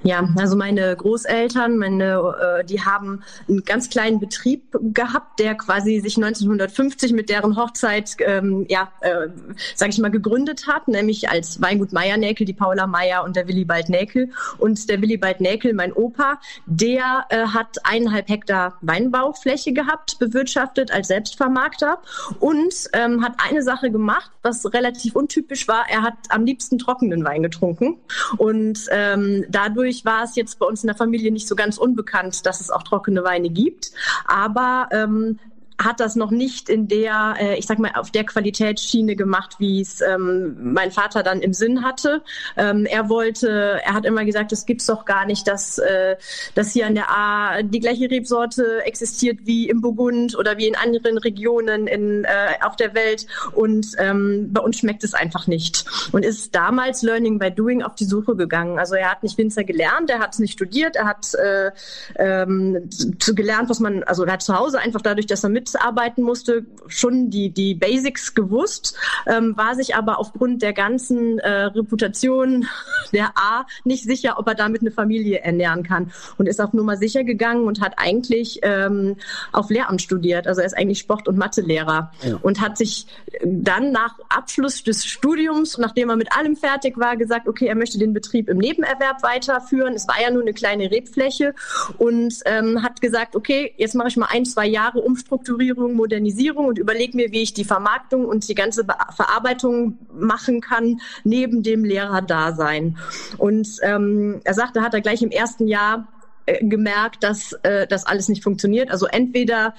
Ja, 0.05 0.29
also 0.37 0.57
meine 0.57 0.95
Großeltern, 0.95 1.77
meine, 1.77 2.61
äh, 2.61 2.65
die 2.65 2.81
haben 2.81 3.23
einen 3.49 3.65
ganz 3.65 3.91
kleinen 3.91 4.21
Betrieb 4.21 4.77
gehabt, 4.81 5.41
der 5.41 5.57
quasi 5.57 6.01
sich 6.01 6.17
1950 6.17 7.13
mit 7.13 7.29
deren 7.29 7.57
Hochzeit, 7.57 8.17
ähm, 8.21 8.65
ja, 8.69 8.93
äh, 9.01 9.29
sage 9.75 9.91
ich 9.91 9.99
mal, 9.99 10.11
gegründet 10.11 10.67
hat, 10.69 10.87
nämlich 10.87 11.29
als 11.29 11.61
Weingut 11.61 11.93
Meier 11.93 12.17
Näkel, 12.17 12.47
die 12.47 12.53
Paula 12.53 12.87
Meier 12.87 13.25
und 13.25 13.35
der 13.35 13.49
Willibald 13.49 13.89
Näkel. 13.89 14.31
Und 14.59 14.89
der 14.89 15.03
Willibald 15.03 15.41
Näkel, 15.41 15.75
mein 15.75 15.93
Opa, 15.93 16.39
der 16.67 17.27
äh, 17.31 17.47
hat 17.47 17.79
eineinhalb 17.83 18.29
Hektar 18.29 18.79
Weinbaufläche 18.81 19.73
gehabt, 19.73 20.19
bewirtschaftet 20.21 20.93
als 20.93 21.09
Selbstvermarkter 21.09 21.99
und 22.39 22.73
ähm, 22.93 23.25
hat 23.25 23.35
eine 23.39 23.63
Sache 23.63 23.91
gemacht, 23.91 24.31
was 24.43 24.73
relativ 24.73 25.17
untypisch 25.17 25.67
war. 25.67 25.87
Er 25.89 26.03
hat 26.03 26.15
am 26.29 26.45
liebsten 26.45 26.79
trockenen 26.79 27.25
Wein 27.25 27.43
getrunken 27.43 27.99
und 28.37 28.79
ähm, 28.91 29.45
dadurch 29.49 29.88
war 30.05 30.25
es 30.25 30.37
jetzt 30.37 30.59
bei 30.59 30.67
uns 30.67 30.83
in 30.83 30.89
der 30.89 30.97
Familie 30.97 31.31
nicht 31.33 31.49
so 31.49 31.57
ganz 31.57 31.79
unbekannt, 31.79 32.47
dass 32.47 32.61
es 32.61 32.71
auch 32.71 32.83
trockene 32.83 33.25
Weine 33.25 33.51
gibt. 33.51 33.93
Aber 34.27 34.89
ähm, 34.93 35.39
hat 35.79 36.01
das 36.01 36.17
noch 36.17 36.31
nicht 36.31 36.69
in 36.69 36.89
der, 36.89 37.37
äh, 37.39 37.59
ich 37.59 37.67
sag 37.67 37.79
mal, 37.79 37.93
auf 37.95 38.11
der 38.11 38.25
Qualitätsschiene 38.25 39.15
gemacht, 39.15 39.57
wie 39.59 39.81
es 39.81 40.01
ähm, 40.01 40.57
mein 40.73 40.91
Vater 40.91 41.23
dann 41.23 41.41
im 41.41 41.53
Sinn 41.53 41.85
hatte. 41.85 42.23
Ähm, 42.57 42.85
er 42.85 43.09
wollte, 43.09 43.81
er 43.85 43.95
hat 43.95 44.05
immer 44.05 44.25
gesagt, 44.25 44.51
es 44.51 44.67
gibt's 44.67 44.87
doch 44.87 45.05
gar 45.05 45.25
nicht, 45.25 45.47
dass, 45.47 45.79
äh, 45.79 46.17
dass 46.55 46.73
hier 46.73 46.87
an 46.87 46.97
der 46.97 47.11
A 47.11 47.63
die 47.63 47.79
gleiche 47.79 48.11
Rebsorte 48.11 48.85
existiert 48.85 49.41
wie 49.45 49.69
im 49.69 49.81
Burgund 49.81 50.37
oder 50.37 50.59
wie 50.59 50.67
in 50.67 50.75
anderen 50.75 51.17
Regionen 51.19 51.87
in, 51.87 52.25
äh, 52.25 52.29
auf 52.63 52.75
der 52.75 52.95
Welt. 52.95 53.27
Und 53.55 53.87
ähm, 53.99 54.49
bei 54.53 54.61
uns 54.61 54.79
schmeckt 54.79 55.05
es 55.05 55.15
einfach 55.15 55.47
nicht. 55.47 55.85
Und 56.11 56.25
ist 56.25 56.55
damals 56.57 57.03
Learning 57.03 57.39
by 57.39 57.53
Doing 57.53 57.83
auf 57.83 57.95
die 57.95 58.05
Suche 58.05 58.35
gegangen. 58.35 58.81
Also 58.81 58.97
er 58.97 59.13
hat 59.13 59.23
nicht 59.23 59.39
Winzer 59.39 59.63
gelernt, 59.63 60.11
er 60.11 60.19
hat 60.19 60.35
es 60.35 60.41
nicht 60.41 60.55
studiert, 60.55 60.97
er 60.97 61.07
hat 61.07 61.35
äh, 61.35 61.71
ähm, 62.17 62.89
gelernt, 63.35 63.69
was 63.69 63.79
man, 63.79 64.03
also 64.03 64.25
er 64.25 64.33
hat 64.33 64.43
zu 64.43 64.59
Hause 64.59 64.81
einfach 64.81 65.03
dadurch, 65.03 65.27
dass 65.27 65.45
er 65.45 65.51
mit 65.51 65.68
mitarbeiten 65.79 66.23
musste, 66.23 66.67
schon 66.87 67.31
die, 67.31 67.51
die 67.51 67.75
Basics 67.75 68.35
gewusst, 68.35 68.97
ähm, 69.27 69.57
war 69.57 69.75
sich 69.75 69.95
aber 69.95 70.19
aufgrund 70.19 70.63
der 70.63 70.73
ganzen 70.73 71.39
äh, 71.39 71.65
Reputation 71.65 72.67
der 73.13 73.33
A 73.37 73.67
nicht 73.85 74.05
sicher, 74.05 74.39
ob 74.39 74.47
er 74.49 74.55
damit 74.55 74.83
eine 74.83 74.91
Familie 74.91 75.41
ernähren 75.41 75.83
kann 75.83 76.13
und 76.37 76.47
ist 76.47 76.61
auf 76.61 76.73
Nummer 76.73 76.97
sicher 76.97 77.25
gegangen 77.25 77.67
und 77.67 77.81
hat 77.81 77.95
eigentlich 77.97 78.61
ähm, 78.63 79.17
auf 79.53 79.71
Lehramt 79.71 80.03
studiert. 80.03 80.47
Also 80.47 80.61
er 80.61 80.67
ist 80.67 80.77
eigentlich 80.77 80.99
Sport- 80.99 81.29
und 81.29 81.39
Mathelehrer 81.39 82.13
ja. 82.23 82.39
und 82.43 82.61
hat 82.61 82.77
sich 82.77 83.07
dann 83.45 83.93
nach 83.93 84.15
Abschluss 84.29 84.83
des 84.83 85.07
Studiums, 85.07 85.79
nachdem 85.79 86.11
er 86.11 86.17
mit 86.17 86.33
allem 86.37 86.57
fertig 86.57 86.99
war, 86.99 87.17
gesagt, 87.17 87.49
okay, 87.49 87.67
er 87.67 87.75
möchte 87.75 87.99
den 87.99 88.13
Betrieb 88.13 88.49
im 88.49 88.59
Nebenerwerb 88.59 89.23
weiterführen. 89.23 89.95
Es 89.95 90.07
war 90.09 90.21
ja 90.21 90.31
nur 90.31 90.43
eine 90.43 90.53
kleine 90.53 90.91
Rebfläche 90.91 91.55
und 91.99 92.35
ähm, 92.45 92.83
hat 92.83 93.01
gesagt, 93.01 93.37
okay, 93.37 93.73
jetzt 93.77 93.95
mache 93.95 94.09
ich 94.09 94.17
mal 94.17 94.29
ein, 94.31 94.45
zwei 94.45 94.67
Jahre 94.67 95.01
Umstrukturierung 95.01 95.58
Umstrukturierung, 95.59 95.95
Modernisierung 95.95 96.67
und 96.67 96.79
überlege 96.79 97.17
mir, 97.17 97.33
wie 97.33 97.43
ich 97.43 97.53
die 97.53 97.65
Vermarktung 97.65 98.25
und 98.25 98.49
die 98.49 98.55
ganze 98.55 98.85
Verarbeitung 98.85 99.99
machen 100.13 100.61
kann, 100.61 101.01
neben 101.25 101.63
dem 101.63 101.85
Lehrerdasein. 101.85 102.97
Und 103.39 103.69
ähm, 103.83 104.41
er 104.45 104.55
sagte, 104.55 104.83
hat 104.83 104.95
er 104.95 105.01
gleich 105.01 105.23
im 105.23 105.31
ersten 105.31 105.67
Jahr 105.67 106.09
äh, 106.47 106.65
gemerkt, 106.65 107.25
dass 107.25 107.53
äh, 107.65 107.87
das 107.87 108.07
alles 108.07 108.29
nicht 108.29 108.45
funktioniert. 108.45 108.91
Also 108.91 109.07
entweder 109.07 109.75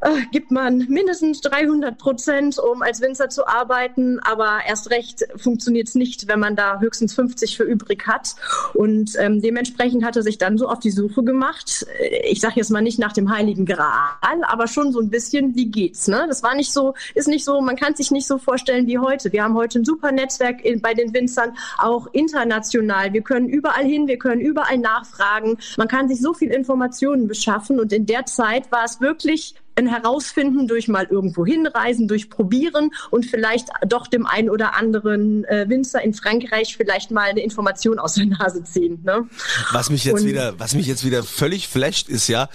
äh, 0.00 0.22
gibt 0.32 0.50
man 0.50 0.78
mindestens 0.88 1.40
300 1.40 1.98
Prozent, 1.98 2.58
um 2.58 2.82
als 2.82 3.00
Winzer 3.00 3.28
zu 3.28 3.46
arbeiten. 3.46 4.18
Aber 4.20 4.60
erst 4.66 4.90
recht 4.90 5.24
funktioniert 5.36 5.88
es 5.88 5.94
nicht, 5.94 6.28
wenn 6.28 6.40
man 6.40 6.56
da 6.56 6.80
höchstens 6.80 7.14
50 7.14 7.56
für 7.56 7.64
übrig 7.64 8.06
hat. 8.06 8.34
Und 8.74 9.12
ähm, 9.18 9.40
dementsprechend 9.40 10.04
hat 10.04 10.16
er 10.16 10.22
sich 10.22 10.38
dann 10.38 10.58
so 10.58 10.68
auf 10.68 10.78
die 10.78 10.90
Suche 10.90 11.22
gemacht. 11.22 11.86
Äh, 12.00 12.30
ich 12.30 12.40
sage 12.40 12.54
jetzt 12.56 12.70
mal 12.70 12.82
nicht 12.82 12.98
nach 12.98 13.12
dem 13.12 13.30
Heiligen 13.30 13.66
Gral, 13.66 14.42
aber 14.42 14.66
schon 14.66 14.92
so 14.92 15.00
ein 15.00 15.10
bisschen, 15.10 15.54
wie 15.54 15.66
geht's? 15.66 16.08
Ne? 16.08 16.26
Das 16.28 16.42
war 16.42 16.54
nicht 16.54 16.72
so, 16.72 16.94
ist 17.14 17.28
nicht 17.28 17.44
so, 17.44 17.60
man 17.60 17.76
kann 17.76 17.94
sich 17.94 18.10
nicht 18.10 18.26
so 18.26 18.38
vorstellen 18.38 18.86
wie 18.86 18.98
heute. 18.98 19.32
Wir 19.32 19.42
haben 19.42 19.54
heute 19.54 19.80
ein 19.80 19.84
super 19.84 20.12
Netzwerk 20.12 20.64
in, 20.64 20.80
bei 20.80 20.94
den 20.94 21.12
Winzern, 21.14 21.56
auch 21.78 22.08
international. 22.12 23.12
Wir 23.12 23.22
können 23.22 23.48
überall 23.48 23.84
hin, 23.84 24.06
wir 24.06 24.18
können 24.18 24.40
überall 24.40 24.78
nachfragen. 24.78 25.58
Man 25.76 25.88
kann 25.88 26.08
sich 26.08 26.20
so 26.20 26.34
viel 26.34 26.50
Informationen 26.50 27.28
beschaffen 27.28 27.80
und 27.80 27.92
in 27.92 28.06
der 28.06 28.26
Zeit 28.26 28.70
war 28.72 28.84
es 28.84 29.00
wirklich 29.00 29.54
ein 29.76 29.86
Herausfinden 29.86 30.66
durch 30.66 30.88
mal 30.88 31.06
irgendwo 31.08 31.44
hinreisen, 31.44 32.08
durch 32.08 32.30
Probieren 32.30 32.90
und 33.10 33.26
vielleicht 33.26 33.68
doch 33.86 34.06
dem 34.06 34.26
einen 34.26 34.50
oder 34.50 34.74
anderen 34.74 35.44
äh, 35.44 35.66
Winzer 35.68 36.02
in 36.02 36.14
Frankreich 36.14 36.76
vielleicht 36.76 37.10
mal 37.10 37.30
eine 37.30 37.42
Information 37.42 37.98
aus 37.98 38.14
der 38.14 38.26
Nase 38.26 38.64
ziehen. 38.64 39.02
Ne? 39.04 39.28
Was 39.72 39.90
mich 39.90 40.04
jetzt 40.04 40.22
und, 40.22 40.26
wieder, 40.26 40.58
was 40.58 40.74
mich 40.74 40.86
jetzt 40.86 41.04
wieder 41.04 41.22
völlig 41.22 41.68
flasht, 41.68 42.08
ist 42.08 42.28
ja, 42.28 42.48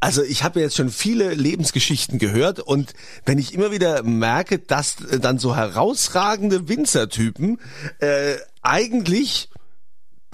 also 0.00 0.22
ich 0.22 0.44
habe 0.44 0.60
jetzt 0.60 0.76
schon 0.76 0.90
viele 0.90 1.34
Lebensgeschichten 1.34 2.18
gehört 2.18 2.60
und 2.60 2.94
wenn 3.24 3.38
ich 3.38 3.54
immer 3.54 3.70
wieder 3.70 4.02
merke, 4.02 4.58
dass 4.58 4.96
dann 5.20 5.38
so 5.38 5.56
herausragende 5.56 6.68
Winzertypen 6.68 7.58
äh, 7.98 8.36
eigentlich 8.62 9.50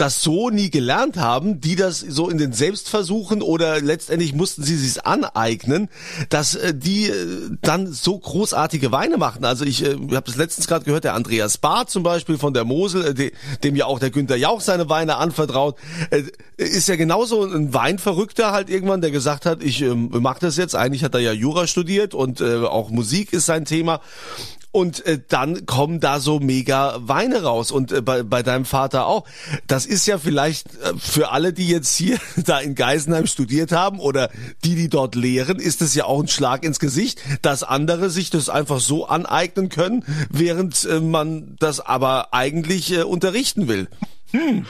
das 0.02 0.20
so 0.20 0.50
nie 0.50 0.68
gelernt 0.68 1.16
haben, 1.16 1.60
die 1.60 1.76
das 1.76 2.00
so 2.00 2.28
in 2.28 2.36
den 2.36 2.52
Selbstversuchen 2.52 3.40
oder 3.40 3.80
letztendlich 3.80 4.34
mussten 4.34 4.64
sie 4.64 4.76
sich 4.76 5.06
aneignen, 5.06 5.88
dass 6.28 6.56
äh, 6.56 6.74
die 6.74 7.06
äh, 7.06 7.50
dann 7.62 7.86
so 7.92 8.18
großartige 8.18 8.90
Weine 8.90 9.16
machen. 9.16 9.44
Also 9.44 9.64
ich 9.64 9.84
äh, 9.84 9.92
habe 9.92 10.22
das 10.26 10.34
letztens 10.34 10.66
gerade 10.66 10.84
gehört, 10.84 11.04
der 11.04 11.14
Andreas 11.14 11.56
Barth 11.56 11.88
zum 11.90 12.02
Beispiel 12.02 12.36
von 12.36 12.52
der 12.52 12.64
Mosel, 12.64 13.06
äh, 13.06 13.14
de, 13.14 13.32
dem 13.62 13.76
ja 13.76 13.86
auch 13.86 14.00
der 14.00 14.10
Günther 14.10 14.34
Jauch 14.34 14.60
seine 14.60 14.88
Weine 14.88 15.18
anvertraut, 15.18 15.76
äh, 16.10 16.24
ist 16.56 16.88
ja 16.88 16.96
genauso 16.96 17.44
ein 17.44 17.72
Weinverrückter 17.72 18.50
halt 18.50 18.70
irgendwann, 18.70 19.02
der 19.02 19.12
gesagt 19.12 19.46
hat, 19.46 19.62
ich 19.62 19.82
äh, 19.82 19.94
mache 19.94 20.40
das 20.40 20.56
jetzt. 20.56 20.74
Eigentlich 20.74 21.04
hat 21.04 21.14
er 21.14 21.20
ja 21.20 21.32
Jura 21.32 21.68
studiert 21.68 22.12
und 22.12 22.40
äh, 22.40 22.64
auch 22.64 22.90
Musik 22.90 23.32
ist 23.32 23.46
sein 23.46 23.66
Thema 23.66 24.00
und 24.72 25.04
äh, 25.06 25.20
dann 25.28 25.66
kommen 25.66 26.00
da 26.00 26.18
so 26.18 26.40
mega 26.40 26.96
Weine 27.00 27.42
raus 27.42 27.70
und 27.70 27.92
äh, 27.92 28.00
bei, 28.00 28.22
bei 28.22 28.42
deinem 28.42 28.64
Vater 28.64 29.06
auch. 29.06 29.24
Das 29.66 29.86
ist 29.86 30.06
ja 30.06 30.18
vielleicht 30.18 30.74
äh, 30.76 30.94
für 30.98 31.30
alle, 31.30 31.52
die 31.52 31.68
jetzt 31.68 31.94
hier 31.94 32.18
da 32.44 32.58
in 32.58 32.74
Geisenheim 32.74 33.26
studiert 33.26 33.70
haben 33.70 34.00
oder 34.00 34.30
die, 34.64 34.74
die 34.74 34.88
dort 34.88 35.14
lehren, 35.14 35.58
ist 35.58 35.82
es 35.82 35.94
ja 35.94 36.06
auch 36.06 36.20
ein 36.20 36.28
Schlag 36.28 36.64
ins 36.64 36.80
Gesicht, 36.80 37.20
dass 37.42 37.62
andere 37.62 38.08
sich 38.10 38.30
das 38.30 38.48
einfach 38.48 38.80
so 38.80 39.06
aneignen 39.06 39.68
können, 39.68 40.04
während 40.30 40.84
äh, 40.86 41.00
man 41.00 41.56
das 41.60 41.80
aber 41.80 42.32
eigentlich 42.32 42.92
äh, 42.92 43.02
unterrichten 43.02 43.68
will. 43.68 43.88
Hm. 44.30 44.64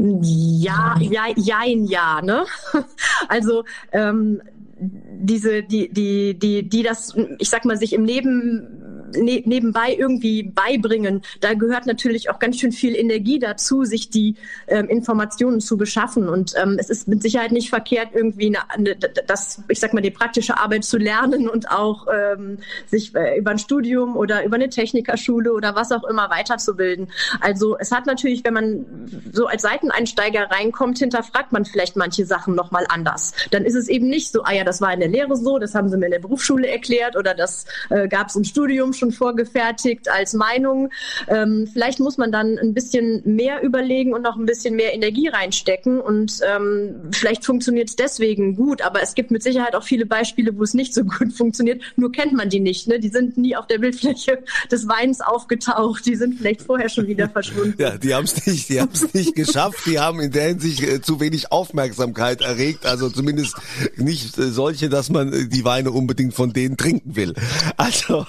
Ja, 0.00 0.96
ja, 1.00 1.24
jein, 1.36 1.84
ja, 1.84 2.22
ne? 2.22 2.46
Also 3.28 3.64
ähm, 3.92 4.40
diese, 4.80 5.62
die, 5.62 5.88
die, 5.92 6.38
die, 6.38 6.68
die 6.68 6.82
das, 6.82 7.14
ich 7.38 7.50
sag 7.50 7.64
mal, 7.64 7.76
sich 7.76 7.92
im 7.92 8.04
Leben 8.04 8.77
ne 9.16 9.42
nebenbei 9.44 9.94
irgendwie 9.96 10.42
beibringen. 10.42 11.22
Da 11.40 11.54
gehört 11.54 11.86
natürlich 11.86 12.30
auch 12.30 12.38
ganz 12.38 12.58
schön 12.58 12.72
viel 12.72 12.94
Energie 12.94 13.38
dazu, 13.38 13.84
sich 13.84 14.10
die 14.10 14.36
ähm, 14.66 14.88
Informationen 14.88 15.60
zu 15.60 15.76
beschaffen. 15.76 16.28
Und 16.28 16.54
ähm, 16.60 16.76
es 16.78 16.90
ist 16.90 17.08
mit 17.08 17.22
Sicherheit 17.22 17.52
nicht 17.52 17.70
verkehrt, 17.70 18.08
irgendwie 18.14 18.48
eine, 18.48 18.70
eine, 18.70 18.96
das, 19.26 19.62
ich 19.68 19.80
sag 19.80 19.94
mal, 19.94 20.00
die 20.00 20.10
praktische 20.10 20.58
Arbeit 20.58 20.84
zu 20.84 20.98
lernen 20.98 21.48
und 21.48 21.70
auch 21.70 22.06
ähm, 22.12 22.58
sich 22.86 23.14
äh, 23.14 23.38
über 23.38 23.50
ein 23.50 23.58
Studium 23.58 24.16
oder 24.16 24.44
über 24.44 24.56
eine 24.56 24.68
Technikerschule 24.68 25.52
oder 25.52 25.74
was 25.74 25.92
auch 25.92 26.04
immer 26.04 26.30
weiterzubilden. 26.30 27.08
Also 27.40 27.76
es 27.78 27.92
hat 27.92 28.06
natürlich, 28.06 28.44
wenn 28.44 28.54
man 28.54 28.86
so 29.32 29.46
als 29.46 29.62
Seiteneinsteiger 29.62 30.50
reinkommt, 30.50 30.98
hinterfragt 30.98 31.52
man 31.52 31.64
vielleicht 31.64 31.96
manche 31.96 32.26
Sachen 32.26 32.54
nochmal 32.54 32.86
anders. 32.88 33.32
Dann 33.50 33.64
ist 33.64 33.74
es 33.74 33.88
eben 33.88 34.08
nicht 34.08 34.32
so, 34.32 34.42
ah 34.42 34.52
ja, 34.52 34.64
das 34.64 34.80
war 34.80 34.92
in 34.92 35.00
der 35.00 35.08
Lehre 35.08 35.36
so, 35.36 35.58
das 35.58 35.74
haben 35.74 35.88
sie 35.88 35.96
mir 35.96 36.06
in 36.06 36.12
der 36.12 36.18
Berufsschule 36.18 36.68
erklärt 36.68 37.16
oder 37.16 37.34
das 37.34 37.66
äh, 37.90 38.08
gab 38.08 38.28
es 38.28 38.36
im 38.36 38.44
Studium 38.44 38.92
schon 38.98 39.12
vorgefertigt 39.12 40.08
als 40.10 40.34
Meinung. 40.34 40.90
Ähm, 41.28 41.68
vielleicht 41.72 42.00
muss 42.00 42.18
man 42.18 42.32
dann 42.32 42.58
ein 42.58 42.74
bisschen 42.74 43.22
mehr 43.24 43.62
überlegen 43.62 44.12
und 44.12 44.22
noch 44.22 44.36
ein 44.36 44.46
bisschen 44.46 44.74
mehr 44.76 44.94
Energie 44.94 45.28
reinstecken 45.28 46.00
und 46.00 46.40
ähm, 46.42 46.94
vielleicht 47.12 47.44
funktioniert 47.44 47.88
es 47.88 47.96
deswegen 47.96 48.56
gut, 48.56 48.82
aber 48.82 49.02
es 49.02 49.14
gibt 49.14 49.30
mit 49.30 49.42
Sicherheit 49.42 49.74
auch 49.74 49.82
viele 49.82 50.06
Beispiele, 50.06 50.56
wo 50.56 50.62
es 50.62 50.74
nicht 50.74 50.94
so 50.94 51.04
gut 51.18 51.32
funktioniert, 51.32 51.82
nur 51.96 52.12
kennt 52.12 52.32
man 52.32 52.48
die 52.48 52.60
nicht. 52.60 52.88
Ne? 52.88 52.98
Die 52.98 53.08
sind 53.08 53.38
nie 53.38 53.56
auf 53.56 53.66
der 53.66 53.78
Bildfläche 53.78 54.42
des 54.70 54.88
Weins 54.88 55.20
aufgetaucht, 55.20 56.04
die 56.06 56.16
sind 56.16 56.38
vielleicht 56.38 56.62
vorher 56.62 56.88
schon 56.88 57.06
wieder 57.06 57.28
verschwunden. 57.28 57.74
Ja, 57.78 57.96
die 57.96 58.14
haben 58.14 58.24
es 58.24 58.46
nicht, 58.46 58.68
die 58.68 58.80
haben 58.80 58.90
nicht 59.12 59.34
geschafft, 59.34 59.86
die 59.86 59.98
haben 59.98 60.20
in 60.20 60.32
der 60.32 60.48
Hinsicht 60.48 60.82
äh, 60.82 61.00
zu 61.00 61.20
wenig 61.20 61.52
Aufmerksamkeit 61.52 62.40
erregt, 62.40 62.86
also 62.86 63.08
zumindest 63.08 63.56
nicht 63.96 64.38
äh, 64.38 64.50
solche, 64.50 64.88
dass 64.88 65.10
man 65.10 65.32
äh, 65.32 65.48
die 65.48 65.64
Weine 65.64 65.90
unbedingt 65.92 66.34
von 66.34 66.52
denen 66.52 66.76
trinken 66.76 67.16
will. 67.16 67.34
Also 67.76 68.26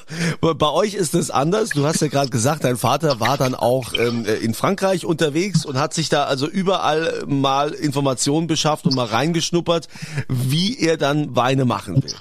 bei 0.59 0.69
euch 0.69 0.93
ist 0.93 1.15
es 1.15 1.31
anders. 1.31 1.69
Du 1.69 1.85
hast 1.85 2.01
ja 2.01 2.07
gerade 2.07 2.29
gesagt, 2.29 2.63
dein 2.63 2.77
Vater 2.77 3.19
war 3.19 3.37
dann 3.37 3.55
auch 3.55 3.93
ähm, 3.93 4.25
in 4.25 4.53
Frankreich 4.53 5.05
unterwegs 5.05 5.65
und 5.65 5.79
hat 5.79 5.93
sich 5.93 6.09
da 6.09 6.25
also 6.25 6.47
überall 6.47 7.23
mal 7.25 7.71
Informationen 7.71 8.45
beschafft 8.45 8.85
und 8.85 8.93
mal 8.93 9.07
reingeschnuppert, 9.07 9.87
wie 10.27 10.77
er 10.77 10.97
dann 10.97 11.35
Weine 11.35 11.65
machen 11.65 12.03
will. 12.03 12.13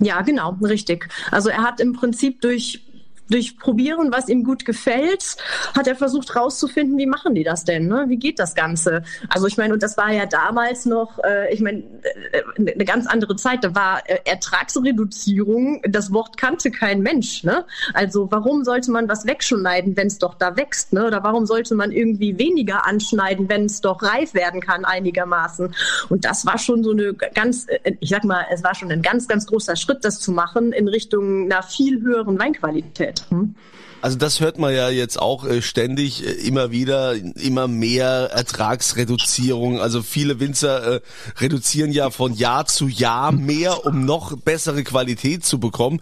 Ja, 0.00 0.20
genau, 0.20 0.56
richtig. 0.62 1.08
Also 1.32 1.48
er 1.48 1.62
hat 1.62 1.80
im 1.80 1.94
Prinzip 1.94 2.40
durch 2.40 2.84
durch 3.30 3.58
Probieren, 3.58 4.12
was 4.12 4.28
ihm 4.28 4.44
gut 4.44 4.64
gefällt, 4.64 5.36
hat 5.76 5.86
er 5.86 5.96
versucht 5.96 6.34
rauszufinden, 6.34 6.96
wie 6.98 7.06
machen 7.06 7.34
die 7.34 7.44
das 7.44 7.64
denn? 7.64 7.88
Ne? 7.88 8.06
Wie 8.08 8.16
geht 8.16 8.38
das 8.38 8.54
Ganze? 8.54 9.02
Also 9.28 9.46
ich 9.46 9.56
meine, 9.56 9.74
und 9.74 9.82
das 9.82 9.96
war 9.96 10.12
ja 10.12 10.26
damals 10.26 10.86
noch, 10.86 11.18
äh, 11.24 11.52
ich 11.52 11.60
meine, 11.60 11.78
äh, 11.78 12.42
eine 12.56 12.84
ganz 12.84 13.06
andere 13.06 13.36
Zeit. 13.36 13.64
Da 13.64 13.74
war 13.74 14.02
äh, 14.08 14.18
Ertragsreduzierung, 14.24 15.82
das 15.88 16.12
Wort 16.12 16.36
kannte 16.36 16.70
kein 16.70 17.00
Mensch. 17.00 17.44
Ne? 17.44 17.64
Also 17.94 18.30
warum 18.30 18.64
sollte 18.64 18.90
man 18.90 19.08
was 19.08 19.26
wegschneiden, 19.26 19.96
wenn 19.96 20.06
es 20.06 20.18
doch 20.18 20.34
da 20.34 20.56
wächst? 20.56 20.92
Ne? 20.92 21.06
Oder 21.06 21.22
warum 21.22 21.46
sollte 21.46 21.74
man 21.74 21.92
irgendwie 21.92 22.38
weniger 22.38 22.86
anschneiden, 22.86 23.48
wenn 23.48 23.66
es 23.66 23.80
doch 23.80 24.02
reif 24.02 24.34
werden 24.34 24.60
kann 24.60 24.84
einigermaßen? 24.84 25.74
Und 26.08 26.24
das 26.24 26.46
war 26.46 26.58
schon 26.58 26.82
so 26.82 26.92
eine 26.92 27.14
ganz, 27.14 27.66
äh, 27.68 27.92
ich 28.00 28.10
sag 28.10 28.24
mal, 28.24 28.46
es 28.50 28.64
war 28.64 28.74
schon 28.74 28.90
ein 28.90 29.02
ganz, 29.02 29.28
ganz 29.28 29.46
großer 29.46 29.76
Schritt, 29.76 30.04
das 30.04 30.20
zu 30.20 30.32
machen 30.32 30.72
in 30.72 30.88
Richtung 30.88 31.44
einer 31.44 31.62
viel 31.62 32.00
höheren 32.00 32.38
Weinqualität. 32.38 33.17
Hm? 33.30 33.54
Also 34.00 34.16
das 34.16 34.40
hört 34.40 34.58
man 34.58 34.72
ja 34.72 34.90
jetzt 34.90 35.20
auch 35.20 35.44
äh, 35.44 35.60
ständig 35.60 36.24
äh, 36.24 36.30
immer 36.30 36.70
wieder, 36.70 37.14
immer 37.14 37.66
mehr 37.66 38.30
Ertragsreduzierung. 38.32 39.80
Also 39.80 40.02
viele 40.02 40.38
Winzer 40.38 40.96
äh, 40.96 41.00
reduzieren 41.38 41.90
ja 41.90 42.10
von 42.10 42.34
Jahr 42.34 42.66
zu 42.66 42.86
Jahr 42.86 43.32
mehr, 43.32 43.84
um 43.86 44.04
noch 44.04 44.36
bessere 44.36 44.84
Qualität 44.84 45.44
zu 45.44 45.58
bekommen 45.58 46.00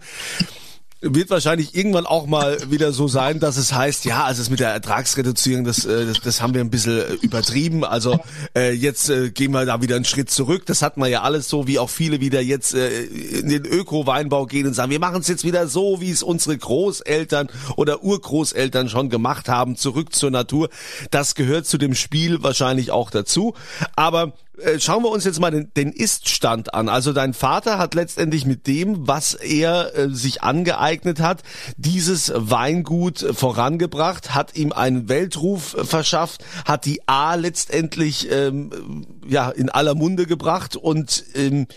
wird 1.01 1.29
wahrscheinlich 1.29 1.75
irgendwann 1.75 2.05
auch 2.07 2.25
mal 2.25 2.57
wieder 2.71 2.91
so 2.91 3.07
sein, 3.07 3.39
dass 3.39 3.57
es 3.57 3.73
heißt, 3.73 4.05
ja, 4.05 4.23
also 4.23 4.41
es 4.41 4.49
mit 4.49 4.59
der 4.59 4.69
Ertragsreduzierung, 4.69 5.63
das, 5.63 5.85
äh, 5.85 6.07
das, 6.07 6.21
das 6.21 6.41
haben 6.41 6.53
wir 6.55 6.61
ein 6.61 6.71
bisschen 6.71 6.99
äh, 6.99 7.13
übertrieben. 7.21 7.83
Also 7.83 8.19
äh, 8.55 8.71
jetzt 8.71 9.09
äh, 9.09 9.29
gehen 9.29 9.51
wir 9.51 9.65
da 9.65 9.81
wieder 9.81 9.95
einen 9.95 10.05
Schritt 10.05 10.31
zurück. 10.31 10.65
Das 10.65 10.81
hat 10.81 10.97
man 10.97 11.11
ja 11.11 11.21
alles 11.21 11.49
so, 11.49 11.67
wie 11.67 11.77
auch 11.77 11.89
viele 11.89 12.19
wieder 12.19 12.41
jetzt 12.41 12.73
äh, 12.73 13.03
in 13.03 13.49
den 13.49 13.65
Öko-Weinbau 13.65 14.47
gehen 14.47 14.65
und 14.65 14.73
sagen, 14.73 14.91
wir 14.91 14.99
machen 14.99 15.21
es 15.21 15.27
jetzt 15.27 15.43
wieder 15.43 15.67
so, 15.67 16.01
wie 16.01 16.09
es 16.09 16.23
unsere 16.23 16.57
Großeltern 16.57 17.49
oder 17.75 18.03
Urgroßeltern 18.03 18.89
schon 18.89 19.09
gemacht 19.09 19.49
haben, 19.49 19.75
zurück 19.75 20.15
zur 20.15 20.31
Natur. 20.31 20.69
Das 21.11 21.35
gehört 21.35 21.67
zu 21.67 21.77
dem 21.77 21.93
Spiel 21.93 22.41
wahrscheinlich 22.41 22.89
auch 22.89 23.11
dazu. 23.11 23.53
Aber 23.95 24.33
schauen 24.79 25.03
wir 25.03 25.09
uns 25.09 25.23
jetzt 25.23 25.39
mal 25.39 25.51
den, 25.51 25.71
den 25.75 25.91
Ist-Stand 25.91 26.73
an. 26.73 26.89
Also 26.89 27.13
dein 27.13 27.33
Vater 27.33 27.77
hat 27.77 27.93
letztendlich 27.93 28.45
mit 28.45 28.67
dem, 28.67 29.07
was 29.07 29.33
er 29.33 29.95
äh, 29.95 30.09
sich 30.09 30.41
angeeignet 30.41 31.19
hat, 31.19 31.43
dieses 31.77 32.31
Weingut 32.35 33.19
vorangebracht, 33.19 34.33
hat 34.33 34.55
ihm 34.55 34.71
einen 34.71 35.09
Weltruf 35.09 35.75
äh, 35.75 35.83
verschafft, 35.83 36.43
hat 36.65 36.85
die 36.85 37.07
A 37.07 37.35
letztendlich 37.35 38.31
ähm, 38.31 39.05
ja 39.27 39.49
in 39.49 39.69
aller 39.69 39.95
Munde 39.95 40.25
gebracht 40.25 40.75
und 40.75 41.23
ähm, 41.35 41.67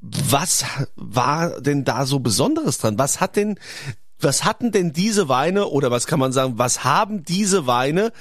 was 0.00 0.64
war 0.96 1.60
denn 1.60 1.84
da 1.84 2.04
so 2.06 2.18
Besonderes 2.18 2.78
dran? 2.78 2.98
Was 2.98 3.20
hat 3.20 3.36
denn 3.36 3.58
was 4.20 4.44
hatten 4.44 4.72
denn 4.72 4.92
diese 4.92 5.28
Weine 5.28 5.66
oder 5.66 5.90
was 5.90 6.06
kann 6.06 6.18
man 6.18 6.32
sagen, 6.32 6.54
was 6.56 6.84
haben 6.84 7.24
diese 7.24 7.66
Weine 7.66 8.12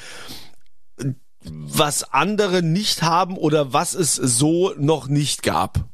was 1.50 2.14
andere 2.14 2.62
nicht 2.62 3.02
haben 3.02 3.38
oder 3.38 3.74
was 3.74 3.94
es 3.94 4.16
so 4.16 4.74
noch 4.78 5.08
nicht 5.08 5.44
gab? 5.44 5.86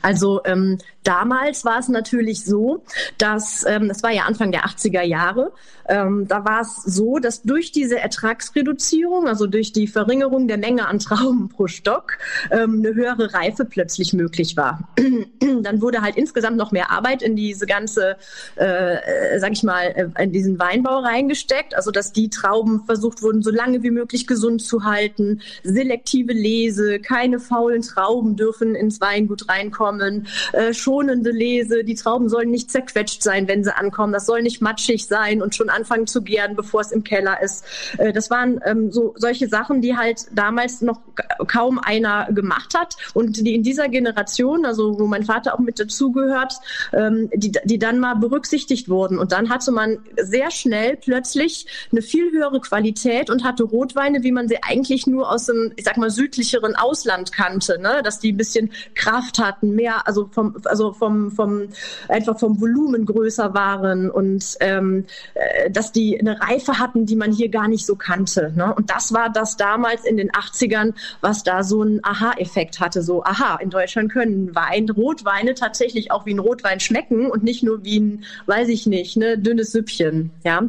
Also 0.00 0.42
ähm, 0.44 0.78
damals 1.02 1.64
war 1.64 1.78
es 1.78 1.88
natürlich 1.88 2.44
so, 2.44 2.84
dass, 3.18 3.64
ähm, 3.66 3.88
das 3.88 4.02
war 4.02 4.10
ja 4.10 4.24
Anfang 4.24 4.52
der 4.52 4.64
80er 4.64 5.02
Jahre, 5.02 5.52
ähm, 5.88 6.26
da 6.28 6.44
war 6.44 6.60
es 6.60 6.82
so, 6.84 7.18
dass 7.18 7.42
durch 7.42 7.72
diese 7.72 7.98
Ertragsreduzierung, 7.98 9.26
also 9.26 9.46
durch 9.46 9.72
die 9.72 9.86
Verringerung 9.86 10.48
der 10.48 10.58
Menge 10.58 10.86
an 10.86 10.98
Trauben 10.98 11.48
pro 11.54 11.66
Stock, 11.66 12.18
ähm, 12.50 12.82
eine 12.84 12.94
höhere 12.94 13.34
Reife 13.34 13.64
plötzlich 13.64 14.12
möglich 14.12 14.56
war. 14.56 14.88
Dann 15.62 15.80
wurde 15.80 16.02
halt 16.02 16.16
insgesamt 16.16 16.56
noch 16.56 16.72
mehr 16.72 16.90
Arbeit 16.90 17.22
in 17.22 17.36
diese 17.36 17.66
ganze, 17.66 18.16
äh, 18.56 19.34
äh, 19.34 19.38
sag 19.38 19.52
ich 19.52 19.62
mal, 19.62 20.12
äh, 20.16 20.22
in 20.22 20.32
diesen 20.32 20.58
Weinbau 20.58 21.00
reingesteckt, 21.00 21.74
also 21.74 21.90
dass 21.90 22.12
die 22.12 22.30
Trauben 22.30 22.84
versucht 22.84 23.22
wurden, 23.22 23.42
so 23.42 23.50
lange 23.50 23.82
wie 23.82 23.90
möglich 23.90 24.26
gesund 24.26 24.62
zu 24.62 24.84
halten, 24.84 25.40
selektive 25.64 26.32
Lese, 26.32 27.00
keine 27.00 27.40
faulen 27.40 27.82
Trauben 27.82 28.36
dürfen 28.36 28.74
ins 28.74 29.00
Weingut 29.00 29.48
reinkommen, 29.48 30.26
äh, 30.52 30.72
schonende 30.92 31.30
Lese, 31.30 31.84
die 31.84 31.94
Trauben 31.94 32.28
sollen 32.28 32.50
nicht 32.50 32.70
zerquetscht 32.70 33.22
sein, 33.22 33.48
wenn 33.48 33.64
sie 33.64 33.74
ankommen, 33.74 34.12
das 34.12 34.26
soll 34.26 34.42
nicht 34.42 34.60
matschig 34.60 35.06
sein 35.06 35.40
und 35.40 35.54
schon 35.54 35.70
anfangen 35.70 36.06
zu 36.06 36.20
gären, 36.20 36.54
bevor 36.54 36.82
es 36.82 36.92
im 36.92 37.02
Keller 37.02 37.42
ist. 37.42 37.64
Äh, 37.96 38.12
das 38.12 38.28
waren 38.28 38.60
ähm, 38.66 38.92
so 38.92 39.14
solche 39.16 39.48
Sachen, 39.48 39.80
die 39.80 39.96
halt 39.96 40.26
damals 40.32 40.82
noch 40.82 41.00
kaum 41.46 41.78
einer 41.78 42.30
gemacht 42.30 42.74
hat 42.76 42.96
und 43.14 43.38
die 43.38 43.54
in 43.54 43.62
dieser 43.62 43.88
Generation, 43.88 44.66
also 44.66 44.98
wo 44.98 45.06
mein 45.06 45.24
Vater 45.24 45.54
auch 45.54 45.60
mit 45.60 45.80
dazugehört, 45.80 46.56
ähm, 46.92 47.30
die, 47.34 47.52
die 47.64 47.78
dann 47.78 47.98
mal 47.98 48.14
berücksichtigt 48.14 48.90
wurden. 48.90 49.18
Und 49.18 49.32
dann 49.32 49.48
hatte 49.48 49.72
man 49.72 49.98
sehr 50.20 50.50
schnell 50.50 50.98
plötzlich 50.98 51.66
eine 51.90 52.02
viel 52.02 52.32
höhere 52.32 52.60
Qualität 52.60 53.30
und 53.30 53.44
hatte 53.44 53.62
Rotweine, 53.62 54.22
wie 54.24 54.32
man 54.32 54.46
sie 54.46 54.62
eigentlich 54.62 55.06
nur 55.06 55.30
aus 55.30 55.46
dem, 55.46 55.72
ich 55.76 55.84
sag 55.86 55.96
mal, 55.96 56.10
südlicheren 56.10 56.76
Ausland 56.76 57.32
kannte, 57.32 57.80
ne? 57.80 58.02
dass 58.04 58.18
die 58.18 58.32
ein 58.32 58.36
bisschen 58.36 58.70
Kraft 58.94 59.38
hatten, 59.38 59.74
mehr, 59.74 60.06
also 60.06 60.28
vom, 60.30 60.54
also 60.82 60.92
vom, 60.92 61.30
vom, 61.30 61.68
einfach 62.08 62.38
vom 62.38 62.60
Volumen 62.60 63.06
größer 63.06 63.54
waren 63.54 64.10
und 64.10 64.56
ähm, 64.60 65.04
äh, 65.34 65.70
dass 65.70 65.92
die 65.92 66.18
eine 66.18 66.40
Reife 66.40 66.78
hatten, 66.78 67.06
die 67.06 67.16
man 67.16 67.32
hier 67.32 67.48
gar 67.48 67.68
nicht 67.68 67.86
so 67.86 67.94
kannte. 67.94 68.52
Ne? 68.56 68.74
Und 68.74 68.90
das 68.90 69.12
war 69.12 69.30
das 69.30 69.56
damals 69.56 70.04
in 70.04 70.16
den 70.16 70.30
80ern, 70.30 70.94
was 71.20 71.44
da 71.44 71.62
so 71.62 71.82
einen 71.82 72.00
Aha-Effekt 72.04 72.80
hatte. 72.80 73.02
So, 73.02 73.22
aha, 73.22 73.58
in 73.60 73.70
Deutschland 73.70 74.12
können 74.12 74.54
Wein, 74.54 74.90
Rotweine 74.90 75.54
tatsächlich 75.54 76.10
auch 76.10 76.26
wie 76.26 76.34
ein 76.34 76.40
Rotwein 76.40 76.80
schmecken 76.80 77.30
und 77.30 77.44
nicht 77.44 77.62
nur 77.62 77.84
wie 77.84 78.00
ein, 78.00 78.24
weiß 78.46 78.68
ich 78.68 78.86
nicht, 78.86 79.16
ne, 79.16 79.38
dünnes 79.38 79.72
Süppchen. 79.72 80.30
Ja. 80.44 80.62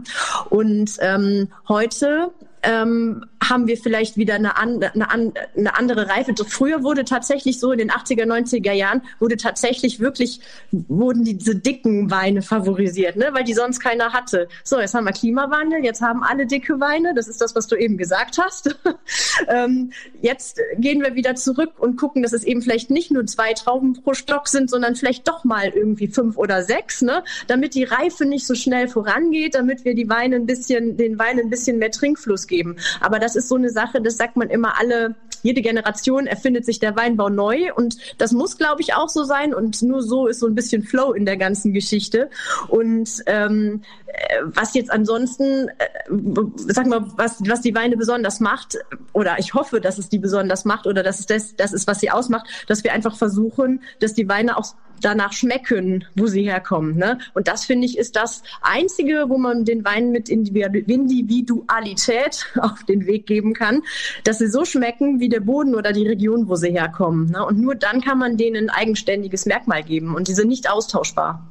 Und 0.49 0.91
ähm, 0.99 1.47
heute 1.67 2.31
ähm, 2.63 3.25
haben 3.43 3.67
wir 3.67 3.77
vielleicht 3.77 4.17
wieder 4.17 4.35
eine, 4.35 4.57
an, 4.57 4.81
eine, 4.81 5.11
eine 5.11 5.77
andere 5.77 6.07
Reife. 6.07 6.33
Früher 6.47 6.83
wurde 6.83 7.03
tatsächlich 7.03 7.59
so 7.59 7.71
in 7.71 7.77
den 7.77 7.91
80er, 7.91 8.25
90er 8.25 8.71
Jahren, 8.71 9.01
wurde 9.19 9.37
tatsächlich 9.37 9.99
wirklich, 9.99 10.39
wurden 10.71 11.25
diese 11.25 11.55
dicken 11.55 12.09
Weine 12.09 12.41
favorisiert, 12.41 13.17
ne? 13.17 13.29
weil 13.33 13.43
die 13.43 13.53
sonst 13.53 13.81
keiner 13.81 14.13
hatte. 14.13 14.47
So, 14.63 14.79
jetzt 14.79 14.93
haben 14.93 15.05
wir 15.05 15.11
Klimawandel, 15.11 15.83
jetzt 15.83 16.01
haben 16.01 16.23
alle 16.23 16.45
dicke 16.45 16.79
Weine, 16.79 17.13
das 17.13 17.27
ist 17.27 17.41
das, 17.41 17.53
was 17.53 17.67
du 17.67 17.75
eben 17.75 17.97
gesagt 17.97 18.37
hast. 18.37 18.75
ähm, 19.49 19.91
jetzt 20.21 20.59
gehen 20.77 21.01
wir 21.01 21.15
wieder 21.15 21.35
zurück 21.35 21.73
und 21.77 21.97
gucken, 21.97 22.23
dass 22.23 22.33
es 22.33 22.43
eben 22.43 22.61
vielleicht 22.61 22.89
nicht 22.89 23.11
nur 23.11 23.25
zwei 23.25 23.53
Trauben 23.53 23.93
pro 23.93 24.13
Stock 24.13 24.47
sind, 24.47 24.69
sondern 24.69 24.95
vielleicht 24.95 25.27
doch 25.27 25.43
mal 25.43 25.67
irgendwie 25.67 26.07
fünf 26.07 26.37
oder 26.37 26.63
sechs, 26.63 27.01
ne? 27.01 27.23
damit 27.47 27.75
die 27.75 27.83
Reife 27.83 28.25
nicht 28.25 28.47
so 28.47 28.55
schnell 28.55 28.87
vorangeht, 28.87 29.55
damit 29.55 29.83
wir 29.83 29.95
die 29.95 30.09
Weine 30.09 30.37
ein 30.37 30.45
bisschen, 30.45 30.95
den 30.95 31.19
Wein 31.19 31.39
ein 31.39 31.49
bisschen 31.49 31.77
mehr 31.77 31.91
Trinkfluss 31.91 32.47
geben 32.47 32.52
geben. 32.53 32.75
Aber 33.01 33.17
das 33.19 33.35
ist 33.35 33.49
so 33.49 33.55
eine 33.55 33.69
Sache, 33.69 34.01
das 34.01 34.17
sagt 34.17 34.37
man 34.37 34.49
immer 34.49 34.79
alle, 34.79 35.15
jede 35.41 35.61
Generation 35.61 36.27
erfindet 36.27 36.65
sich 36.65 36.79
der 36.79 36.95
Weinbau 36.95 37.29
neu 37.29 37.73
und 37.73 37.97
das 38.17 38.31
muss, 38.31 38.57
glaube 38.57 38.81
ich, 38.81 38.93
auch 38.93 39.09
so 39.09 39.23
sein 39.23 39.53
und 39.53 39.81
nur 39.81 40.01
so 40.01 40.27
ist 40.27 40.39
so 40.39 40.47
ein 40.47 40.55
bisschen 40.55 40.83
Flow 40.83 41.13
in 41.13 41.25
der 41.25 41.37
ganzen 41.37 41.73
Geschichte. 41.73 42.29
Und 42.69 43.23
ähm, 43.25 43.81
äh, 44.07 44.37
was 44.43 44.73
jetzt 44.73 44.91
ansonsten, 44.91 45.67
äh, 45.67 46.13
sag 46.55 46.87
mal, 46.87 47.05
was, 47.17 47.37
was 47.45 47.61
die 47.61 47.75
Weine 47.75 47.97
besonders 47.97 48.39
macht, 48.39 48.77
oder 49.11 49.37
ich 49.39 49.53
hoffe, 49.53 49.81
dass 49.81 49.97
es 49.97 50.09
die 50.09 50.19
besonders 50.19 50.65
macht 50.65 50.87
oder 50.87 51.03
dass 51.03 51.19
es 51.19 51.25
das, 51.25 51.55
das 51.55 51.73
ist, 51.73 51.87
was 51.87 51.99
sie 51.99 52.11
ausmacht, 52.11 52.47
dass 52.67 52.83
wir 52.83 52.93
einfach 52.93 53.17
versuchen, 53.17 53.81
dass 53.99 54.13
die 54.13 54.29
Weine 54.29 54.57
auch 54.57 54.75
danach 55.01 55.33
schmecken, 55.33 56.05
wo 56.15 56.27
sie 56.27 56.43
herkommen. 56.43 56.95
Ne? 56.95 57.19
Und 57.33 57.47
das 57.47 57.65
finde 57.65 57.85
ich 57.85 57.97
ist 57.97 58.15
das 58.15 58.43
Einzige, 58.61 59.25
wo 59.27 59.37
man 59.37 59.65
den 59.65 59.83
Wein 59.83 60.11
mit 60.11 60.29
Individualität 60.29 62.45
auf 62.59 62.83
den 62.85 63.05
Weg 63.05 63.25
geben 63.25 63.53
kann, 63.53 63.81
dass 64.23 64.39
sie 64.39 64.47
so 64.47 64.65
schmecken 64.65 65.19
wie 65.19 65.29
der 65.29 65.41
Boden 65.41 65.75
oder 65.75 65.91
die 65.91 66.07
Region, 66.07 66.47
wo 66.47 66.55
sie 66.55 66.71
herkommen. 66.71 67.31
Ne? 67.31 67.45
Und 67.45 67.59
nur 67.59 67.75
dann 67.75 68.01
kann 68.01 68.17
man 68.17 68.37
denen 68.37 68.69
ein 68.69 68.75
eigenständiges 68.75 69.45
Merkmal 69.45 69.83
geben 69.83 70.15
und 70.15 70.27
die 70.27 70.33
sind 70.33 70.47
nicht 70.47 70.69
austauschbar. 70.69 71.45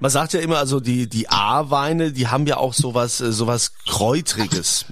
Man 0.00 0.12
sagt 0.12 0.32
ja 0.32 0.40
immer, 0.40 0.58
also 0.58 0.78
die 0.78 1.08
die 1.08 1.28
A-Weine, 1.28 2.12
die 2.12 2.28
haben 2.28 2.46
ja 2.46 2.58
auch 2.58 2.72
sowas 2.72 3.20
äh, 3.20 3.32
sowas 3.32 3.72
kräutriges. 3.84 4.86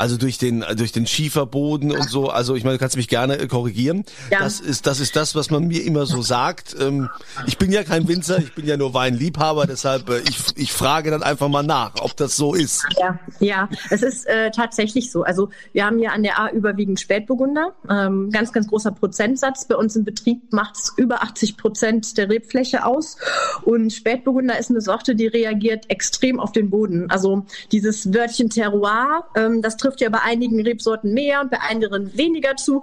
Also 0.00 0.16
durch 0.16 0.38
den 0.38 0.64
durch 0.76 0.92
den 0.92 1.06
Schieferboden 1.06 1.92
und 1.92 2.08
so. 2.08 2.30
Also 2.30 2.54
ich 2.54 2.64
meine, 2.64 2.76
du 2.76 2.80
kannst 2.80 2.96
mich 2.96 3.06
gerne 3.06 3.38
äh, 3.38 3.46
korrigieren. 3.48 4.04
Ja. 4.30 4.38
Das 4.38 4.58
ist 4.58 4.86
das 4.86 4.98
ist 4.98 5.14
das, 5.14 5.34
was 5.34 5.50
man 5.50 5.68
mir 5.68 5.84
immer 5.84 6.06
so 6.06 6.22
sagt. 6.22 6.74
Ähm, 6.80 7.10
ich 7.46 7.58
bin 7.58 7.70
ja 7.70 7.84
kein 7.84 8.08
Winzer, 8.08 8.38
ich 8.38 8.54
bin 8.54 8.66
ja 8.66 8.78
nur 8.78 8.94
Weinliebhaber, 8.94 9.66
deshalb 9.66 10.08
äh, 10.08 10.20
ich 10.20 10.38
ich 10.56 10.72
frage 10.72 11.10
dann 11.10 11.22
einfach 11.22 11.48
mal 11.48 11.62
nach, 11.62 11.96
ob 12.00 12.16
das 12.16 12.34
so 12.34 12.54
ist. 12.54 12.86
Ja, 12.98 13.18
ja, 13.40 13.68
es 13.90 14.02
ist 14.02 14.26
äh, 14.26 14.50
tatsächlich 14.50 15.12
so. 15.12 15.22
Also 15.22 15.50
wir 15.74 15.84
haben 15.84 15.98
ja 15.98 16.12
an 16.12 16.22
der 16.22 16.40
A 16.40 16.48
überwiegend 16.48 16.98
Spätburgunder, 16.98 17.74
ähm, 17.90 18.30
ganz 18.30 18.54
ganz 18.54 18.68
großer 18.68 18.92
Prozentsatz. 18.92 19.66
Bei 19.66 19.76
uns 19.76 19.96
im 19.96 20.04
Betrieb 20.04 20.50
macht 20.50 20.76
es 20.76 20.94
über 20.96 21.22
80 21.22 21.58
Prozent 21.58 22.16
der 22.16 22.30
Rebfläche 22.30 22.86
aus 22.86 23.18
und 23.64 23.92
Spätburgunder 23.92 24.58
ist 24.58 24.70
eine 24.70 24.80
Sorte, 24.80 25.14
die 25.14 25.26
reagiert 25.26 25.90
extrem 25.90 26.40
auf 26.40 26.52
den 26.52 26.70
Boden. 26.70 27.10
Also 27.10 27.44
dieses 27.70 28.14
Wörtchen 28.14 28.48
Terroir, 28.48 29.26
ähm, 29.36 29.60
das 29.60 29.76
trifft 29.76 29.89
trifft 29.90 30.00
ja 30.00 30.08
bei 30.08 30.22
einigen 30.22 30.60
Rebsorten 30.60 31.12
mehr 31.12 31.40
und 31.40 31.50
bei 31.50 31.58
anderen 31.58 32.16
weniger 32.16 32.56
zu. 32.56 32.82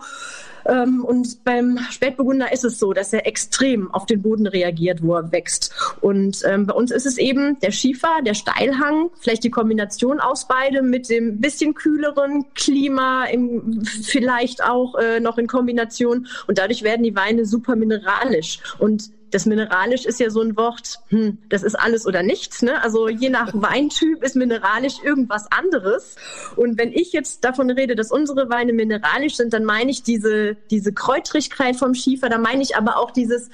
Ähm, 0.66 1.06
und 1.06 1.46
beim 1.46 1.80
Spätburgunder 1.90 2.52
ist 2.52 2.66
es 2.66 2.78
so, 2.78 2.92
dass 2.92 3.14
er 3.14 3.26
extrem 3.26 3.90
auf 3.94 4.06
den 4.06 4.22
Boden 4.22 4.48
reagiert, 4.48 5.02
wo 5.02 5.16
er 5.16 5.32
wächst. 5.32 5.74
Und 6.02 6.44
ähm, 6.46 6.66
bei 6.66 6.74
uns 6.74 6.92
ist 6.92 7.06
es 7.06 7.18
eben 7.18 7.58
der 7.62 7.72
Schiefer, 7.72 8.20
der 8.26 8.34
Steilhang, 8.34 9.10
vielleicht 9.20 9.46
die 9.46 9.50
Kombination 9.50 10.20
aus 10.20 10.48
beidem 10.48 10.90
mit 10.90 11.10
dem 11.10 11.40
bisschen 11.40 11.74
kühleren 11.74 12.46
Klima, 12.54 13.26
im, 13.26 13.86
vielleicht 13.86 14.62
auch 14.62 14.96
äh, 14.96 15.22
noch 15.22 15.38
in 15.38 15.48
Kombination. 15.48 16.28
Und 16.48 16.58
dadurch 16.58 16.84
werden 16.84 17.04
die 17.04 17.16
Weine 17.16 17.46
super 17.46 17.78
mineralisch. 17.78 18.60
Und 18.80 19.10
das 19.32 19.46
mineralisch 19.46 20.06
ist 20.06 20.20
ja 20.20 20.30
so 20.30 20.42
ein 20.42 20.56
Wort, 20.58 21.00
hm, 21.10 21.38
das 21.50 21.64
ist 21.64 21.76
alles 21.76 22.06
oder 22.06 22.24
nichts. 22.24 22.62
Ne? 22.62 22.82
Also 22.82 23.10
je 23.10 23.30
nach 23.30 23.52
Weintyp 23.54 24.24
ist 24.24 24.36
mineralisch 24.36 24.96
irgendwas 25.04 25.52
anderes. 25.52 26.16
Und 26.56 26.78
wenn 26.78 26.92
ich 26.92 27.14
jetzt 27.14 27.44
davon 27.44 27.70
rede, 27.70 27.96
dass 27.96 28.12
unsere 28.12 28.50
Weine 28.50 28.74
mineralisch 28.74 29.36
sind, 29.36 29.54
dann 29.54 29.66
meine 29.66 29.92
ich 29.92 30.04
diese, 30.04 30.56
diese 30.70 30.94
Kräutrigkeit 30.94 31.76
vom 31.76 31.94
Schiefer, 31.94 32.30
da 32.30 32.38
meine 32.38 32.64
ich 32.64 32.76
aber 32.76 32.98
auch 32.98 33.12
dieses 33.12 33.50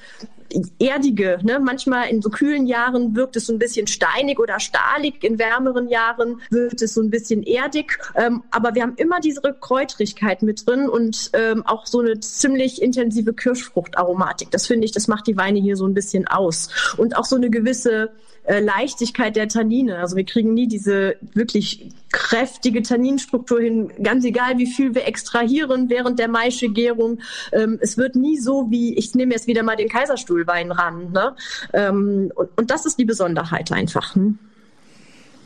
erdige. 0.78 1.38
Ne? 1.42 1.58
Manchmal 1.60 2.08
in 2.08 2.22
so 2.22 2.30
kühlen 2.30 2.66
Jahren 2.66 3.14
wirkt 3.14 3.36
es 3.36 3.46
so 3.46 3.52
ein 3.52 3.58
bisschen 3.58 3.86
steinig 3.86 4.38
oder 4.38 4.60
stahlig, 4.60 5.22
in 5.24 5.38
wärmeren 5.38 5.88
Jahren 5.88 6.40
wird 6.50 6.80
es 6.82 6.94
so 6.94 7.02
ein 7.02 7.10
bisschen 7.10 7.42
erdig. 7.42 7.98
Ähm, 8.14 8.42
aber 8.50 8.74
wir 8.74 8.82
haben 8.82 8.94
immer 8.96 9.20
diese 9.20 9.40
Kräutrigkeit 9.40 10.42
mit 10.42 10.66
drin 10.66 10.88
und 10.88 11.30
ähm, 11.32 11.64
auch 11.66 11.86
so 11.86 12.00
eine 12.00 12.20
ziemlich 12.20 12.82
intensive 12.82 13.32
Kirschfruchtaromatik. 13.32 14.50
Das 14.50 14.66
finde 14.66 14.84
ich, 14.84 14.92
das 14.92 15.08
macht 15.08 15.26
die 15.26 15.36
Weine 15.36 15.60
hier 15.60 15.76
so 15.76 15.86
ein 15.86 15.94
bisschen 15.94 16.26
aus. 16.26 16.68
Und 16.96 17.16
auch 17.16 17.24
so 17.24 17.36
eine 17.36 17.50
gewisse 17.50 18.10
äh, 18.44 18.60
Leichtigkeit 18.60 19.36
der 19.36 19.48
Tannine. 19.48 19.98
Also 19.98 20.16
wir 20.16 20.24
kriegen 20.24 20.52
nie 20.52 20.68
diese 20.68 21.16
wirklich 21.32 21.88
kräftige 22.12 22.82
Tanninstruktur 22.82 23.60
hin, 23.60 23.90
ganz 24.02 24.24
egal 24.24 24.58
wie 24.58 24.66
viel 24.66 24.94
wir 24.94 25.06
extrahieren 25.06 25.88
während 25.88 26.18
der 26.18 26.28
Maischegärung. 26.28 27.20
Ähm, 27.52 27.78
es 27.80 27.96
wird 27.96 28.16
nie 28.16 28.38
so 28.38 28.70
wie, 28.70 28.94
ich 28.96 29.14
nehme 29.14 29.32
jetzt 29.32 29.46
wieder 29.46 29.62
mal 29.62 29.76
den 29.76 29.88
Kaiserstuhlwein 30.44 30.72
ran. 30.72 31.12
Ne? 31.12 31.36
Ähm, 31.72 32.32
und, 32.34 32.50
und 32.56 32.70
das 32.70 32.86
ist 32.86 32.98
die 32.98 33.04
Besonderheit 33.04 33.72
einfach. 33.72 34.14
Hm? 34.14 34.38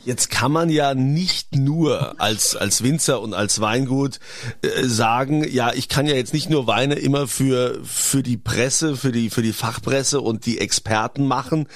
Jetzt 0.09 0.31
kann 0.31 0.51
man 0.51 0.71
ja 0.71 0.95
nicht 0.95 1.55
nur 1.55 2.19
als, 2.19 2.55
als 2.55 2.81
Winzer 2.81 3.21
und 3.21 3.35
als 3.35 3.61
Weingut 3.61 4.19
äh, 4.63 4.85
sagen, 4.85 5.45
ja, 5.47 5.71
ich 5.71 5.87
kann 5.87 6.07
ja 6.07 6.15
jetzt 6.15 6.33
nicht 6.33 6.49
nur 6.49 6.65
Weine 6.65 6.95
immer 6.95 7.27
für, 7.27 7.79
für 7.83 8.23
die 8.23 8.35
Presse, 8.35 8.97
für 8.97 9.11
die, 9.11 9.29
für 9.29 9.43
die 9.43 9.53
Fachpresse 9.53 10.19
und 10.19 10.47
die 10.47 10.57
Experten 10.57 11.27
machen 11.27 11.67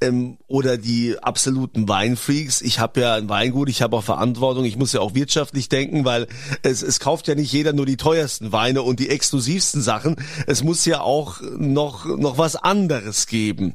ähm, 0.00 0.38
oder 0.46 0.78
die 0.78 1.18
absoluten 1.20 1.88
Weinfreaks. 1.88 2.62
Ich 2.62 2.78
habe 2.78 3.00
ja 3.00 3.16
ein 3.16 3.28
Weingut, 3.28 3.68
ich 3.68 3.82
habe 3.82 3.96
auch 3.96 4.04
Verantwortung, 4.04 4.64
ich 4.66 4.76
muss 4.76 4.92
ja 4.92 5.00
auch 5.00 5.16
wirtschaftlich 5.16 5.68
denken, 5.68 6.04
weil 6.04 6.28
es, 6.62 6.82
es 6.82 7.00
kauft 7.00 7.26
ja 7.26 7.34
nicht 7.34 7.52
jeder 7.52 7.72
nur 7.72 7.86
die 7.86 7.96
teuersten 7.96 8.52
Weine 8.52 8.82
und 8.82 9.00
die 9.00 9.10
exklusivsten 9.10 9.82
Sachen. 9.82 10.14
Es 10.46 10.62
muss 10.62 10.84
ja 10.84 11.00
auch 11.00 11.40
noch, 11.58 12.04
noch 12.04 12.38
was 12.38 12.54
anderes 12.54 13.26
geben. 13.26 13.74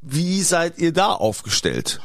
Wie 0.00 0.40
seid 0.42 0.78
ihr 0.78 0.92
da 0.92 1.08
aufgestellt? 1.08 2.00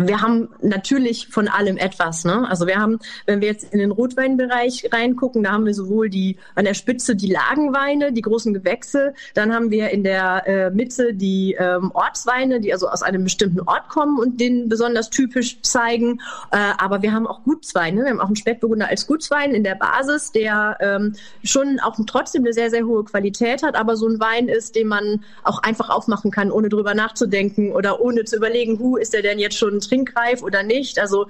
Wir 0.00 0.20
haben 0.20 0.48
natürlich 0.60 1.28
von 1.28 1.48
allem 1.48 1.76
etwas. 1.76 2.24
Ne? 2.24 2.48
Also 2.48 2.66
wir 2.66 2.76
haben, 2.76 2.98
wenn 3.26 3.40
wir 3.40 3.48
jetzt 3.48 3.72
in 3.72 3.78
den 3.78 3.90
Rotweinbereich 3.90 4.88
reingucken, 4.92 5.42
da 5.42 5.52
haben 5.52 5.66
wir 5.66 5.74
sowohl 5.74 6.10
die 6.10 6.36
an 6.54 6.64
der 6.64 6.74
Spitze 6.74 7.16
die 7.16 7.30
Lagenweine, 7.30 8.12
die 8.12 8.22
großen 8.22 8.52
Gewächse, 8.54 9.14
dann 9.34 9.54
haben 9.54 9.70
wir 9.70 9.90
in 9.90 10.04
der 10.04 10.46
äh, 10.46 10.70
Mitte 10.70 11.14
die 11.14 11.56
ähm, 11.58 11.90
Ortsweine, 11.92 12.60
die 12.60 12.72
also 12.72 12.88
aus 12.88 13.02
einem 13.02 13.24
bestimmten 13.24 13.60
Ort 13.60 13.88
kommen 13.88 14.18
und 14.18 14.40
den 14.40 14.68
besonders 14.68 15.10
typisch 15.10 15.60
zeigen. 15.62 16.20
Äh, 16.50 16.58
aber 16.78 17.02
wir 17.02 17.12
haben 17.12 17.26
auch 17.26 17.42
Gutsweine. 17.44 18.02
Wir 18.02 18.10
haben 18.10 18.20
auch 18.20 18.26
einen 18.26 18.36
Spätburgunder 18.36 18.88
als 18.88 19.06
Gutswein 19.06 19.54
in 19.54 19.64
der 19.64 19.74
Basis, 19.74 20.32
der 20.32 20.76
ähm, 20.80 21.14
schon 21.44 21.80
auch 21.80 21.98
trotzdem 22.06 22.44
eine 22.44 22.52
sehr, 22.52 22.70
sehr 22.70 22.84
hohe 22.84 23.04
Qualität 23.04 23.62
hat, 23.62 23.76
aber 23.76 23.96
so 23.96 24.08
ein 24.08 24.20
Wein 24.20 24.48
ist, 24.48 24.74
den 24.76 24.88
man 24.88 25.24
auch 25.44 25.62
einfach 25.62 25.90
aufmachen 25.90 26.30
kann, 26.30 26.50
ohne 26.50 26.68
drüber 26.68 26.94
nachzudenken 26.94 27.72
oder 27.72 28.00
ohne 28.00 28.24
zu 28.24 28.36
überlegen, 28.36 28.78
hu, 28.78 28.96
ist 28.96 29.12
der 29.12 29.22
denn 29.22 29.38
jetzt 29.38 29.56
schon 29.56 29.69
schon 29.70 29.80
trinkreif 29.80 30.42
oder 30.42 30.62
nicht. 30.62 30.98
Also 30.98 31.26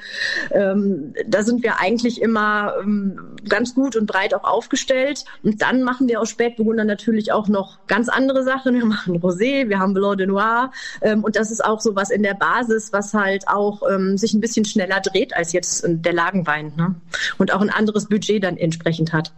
ähm, 0.51 1.15
da 1.27 1.43
sind 1.43 1.63
wir 1.63 1.79
eigentlich 1.81 2.21
immer 2.21 2.75
ähm, 2.81 3.37
ganz 3.49 3.75
gut 3.75 3.97
und 3.97 4.07
breit 4.07 4.35
auch 4.35 4.45
aufgestellt. 4.45 5.25
Und 5.43 5.63
dann 5.63 5.83
machen 5.83 6.09
wir 6.09 6.21
aus 6.21 6.31
Spätburgunder 6.31 6.85
natürlich 6.85 7.33
auch 7.33 7.49
noch 7.49 7.79
ganz 7.87 8.09
andere 8.09 8.43
Sachen. 8.43 8.75
Wir 8.75 8.87
machen 8.87 9.21
Rosé, 9.21 9.69
wir 9.69 9.79
haben 9.79 9.95
Blanc 9.95 10.19
de 10.19 10.27
Noir 10.27 10.73
ähm, 11.03 11.25
und 11.25 11.37
das 11.37 11.51
ist 11.51 11.65
auch 11.65 11.81
so 11.81 11.95
was 11.95 12.11
in 12.11 12.23
der 12.23 12.35
Basis, 12.35 12.93
was 12.93 13.15
halt 13.15 13.47
auch 13.49 13.83
ähm, 13.91 14.17
sich 14.17 14.35
ein 14.35 14.41
bisschen 14.41 14.65
schneller 14.65 15.01
dreht 15.01 15.37
als 15.37 15.53
jetzt 15.53 15.85
der 15.87 16.13
Lagenwein 16.13 16.73
ne? 16.77 16.95
und 17.39 17.53
auch 17.53 17.61
ein 17.61 17.71
anderes 17.71 18.07
Budget 18.07 18.43
dann 18.43 18.57
entsprechend 18.57 19.13
hat. 19.13 19.33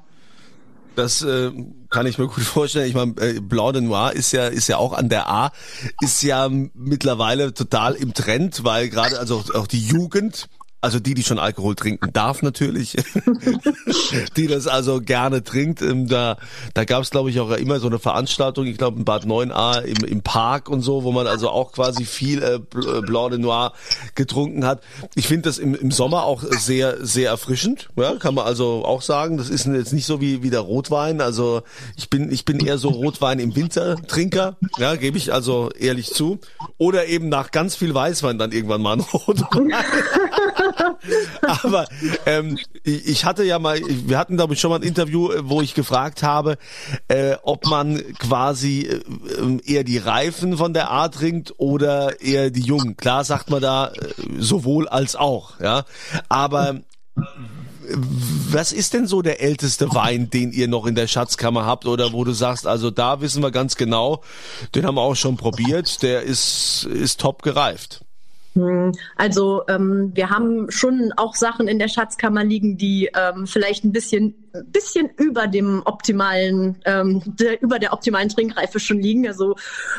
Das 0.94 1.22
äh, 1.22 1.50
kann 1.90 2.07
ich 2.07 2.18
mir 2.18 2.26
gut 2.26 2.42
vorstellen. 2.42 2.88
Ich 2.88 2.94
meine, 2.94 3.14
äh, 3.18 3.40
Blanc 3.40 3.74
de 3.74 3.83
Noir 3.83 4.12
ist 4.12 4.33
ja 4.33 4.46
ist 4.46 4.68
ja 4.68 4.76
auch 4.78 4.92
an 4.92 5.09
der 5.09 5.28
A, 5.28 5.52
ist 6.00 6.22
ja 6.22 6.48
mittlerweile 6.48 7.55
total 7.55 7.94
im 7.94 8.14
Trend, 8.14 8.64
weil 8.64 8.88
gerade 8.88 9.18
also 9.18 9.42
auch 9.55 9.66
die 9.66 9.85
Jugend 9.85 10.48
also 10.83 10.99
die, 10.99 11.14
die 11.14 11.23
schon 11.23 11.38
Alkohol 11.38 11.77
trinken 11.77 12.12
darf 12.12 12.42
natürlich, 12.42 12.97
die 14.37 14.49
das 14.49 14.66
also 14.66 15.01
gerne 15.01 15.45
trinkt. 15.45 15.81
Ähm, 15.81 16.09
da, 16.09 16.37
da 16.75 16.85
gab 16.85 17.03
es, 17.03 17.11
glaube 17.11 17.31
ich, 17.31 17.38
auch 17.38 17.51
immer 17.53 17.79
so 17.79 17.87
eine 17.87 18.01
Veranstaltung, 18.01 18.66
ich 18.66 18.79
glaube 18.79 18.99
in 18.99 19.05
Bad 19.05 19.25
9a 19.25 19.83
im, 19.83 20.05
im 20.05 20.23
Park 20.23 20.68
und 20.68 20.83
so, 20.83 21.05
wo 21.05 21.12
man 21.12 21.29
also 21.29 21.51
auch 21.51 21.71
quasi 21.71 22.05
viel 22.05 22.42
äh, 22.42 22.55
äh, 22.55 23.01
Blanc 23.01 23.31
de 23.31 23.38
Noir 23.38 23.73
getrunken 24.16 24.66
hat. 24.66 24.83
Ich 25.14 25.29
finde 25.29 25.49
das 25.49 25.59
im, 25.59 25.77
im 25.77 25.92
Sommer 25.92 26.25
auch 26.25 26.42
sehr, 26.42 27.07
sehr 27.07 27.31
erfrischend. 27.31 27.88
Ja, 27.97 28.16
kann 28.16 28.35
man 28.35 28.45
also 28.45 28.85
auch 28.85 29.03
sagen. 29.03 29.37
Das 29.37 29.51
ist 29.51 29.66
jetzt 29.66 29.92
nicht 29.92 30.07
so 30.07 30.21
wie, 30.21 30.42
wie 30.42 30.51
der 30.51 30.61
Rotwein. 30.61 31.21
Also 31.21 31.62
ich 31.97 32.11
bin, 32.11 32.33
ich 32.33 32.45
bin 32.45 32.59
eher 32.59 32.79
so 32.79 32.88
Rotwein 32.88 33.38
im 33.38 33.55
Wintertrinker, 33.55 34.57
ja, 34.79 34.97
gebe 34.97 35.16
ich 35.16 35.33
also 35.33 35.71
ehrlich 35.79 36.12
zu. 36.12 36.40
Oder 36.77 37.07
eben 37.07 37.29
nach 37.29 37.53
ganz 37.53 37.77
viel 37.77 37.95
Weißwein 37.95 38.37
dann 38.37 38.51
irgendwann 38.51 38.83
mal 38.83 38.95
ein 38.95 39.01
Rotwein. 39.01 39.73
Aber 41.62 41.87
ähm, 42.27 42.59
ich 42.85 43.25
hatte 43.25 43.45
ja 43.45 43.59
mal, 43.59 43.81
wir 43.87 44.18
hatten 44.18 44.37
glaube 44.37 44.55
ich 44.55 44.61
schon 44.61 44.71
mal 44.71 44.77
ein 44.77 44.83
Interview, 44.83 45.31
äh, 45.31 45.49
wo 45.49 45.62
ich 45.62 45.75
gefragt 45.75 46.23
habe, 46.23 46.59
äh, 47.09 47.37
ob 47.42 47.66
man 47.66 48.03
quasi 48.18 48.83
äh, 48.83 49.59
eher 49.64 49.85
die 49.85 49.99
Reifen 49.99 50.57
von 50.57 50.75
der 50.75 50.90
Art 50.90 51.14
trinkt 51.14 51.55
oder 51.59 52.21
eher 52.21 52.51
die 52.51 52.62
Jungen. 52.62 52.97
Klar 52.97 53.25
sagt 53.25 53.51
man 53.51 53.61
da 53.62 53.88
äh, 53.88 54.12
sowohl 54.38 54.88
als 54.88 55.16
auch, 55.16 55.61
ja. 55.61 55.85
Aber 56.29 56.81
was 58.49 58.73
ist 58.73 58.95
denn 58.95 59.07
so 59.07 59.23
der 59.23 59.40
älteste 59.40 59.92
Wein, 59.95 60.31
den 60.31 60.53
ihr 60.53 60.68
noch 60.68 60.87
in 60.87 60.95
der 60.95 61.07
Schatzkammer 61.07 61.66
habt 61.66 61.87
oder 61.87 62.12
wo 62.12 62.25
du 62.25 62.33
sagst, 62.33 62.66
also 62.66 62.90
da 62.90 63.21
wissen 63.21 63.42
wir 63.42 63.51
ganz 63.51 63.77
genau, 63.77 64.23
den 64.75 64.87
haben 64.87 64.95
wir 64.95 65.03
auch 65.03 65.16
schon 65.16 65.37
probiert, 65.37 66.03
der 66.03 66.23
ist, 66.23 66.85
ist 66.85 67.21
top 67.21 67.42
gereift? 67.42 68.05
Hm, 68.54 68.92
also 69.16 69.62
ähm, 69.68 70.12
wir 70.14 70.30
haben 70.30 70.70
schon 70.70 71.12
auch 71.16 71.34
Sachen 71.34 71.68
in 71.68 71.78
der 71.78 71.88
Schatzkammer 71.88 72.44
liegen, 72.44 72.76
die 72.76 73.10
ähm, 73.14 73.46
vielleicht 73.46 73.84
ein 73.84 73.92
bisschen 73.92 74.41
bisschen 74.64 75.10
über 75.16 75.46
dem 75.46 75.82
optimalen, 75.84 76.76
ähm, 76.84 77.22
der, 77.24 77.62
über 77.62 77.78
der 77.78 77.92
optimalen 77.92 78.28
Trinkreife 78.28 78.80
schon 78.80 79.00
liegen. 79.00 79.26
Also 79.26 79.56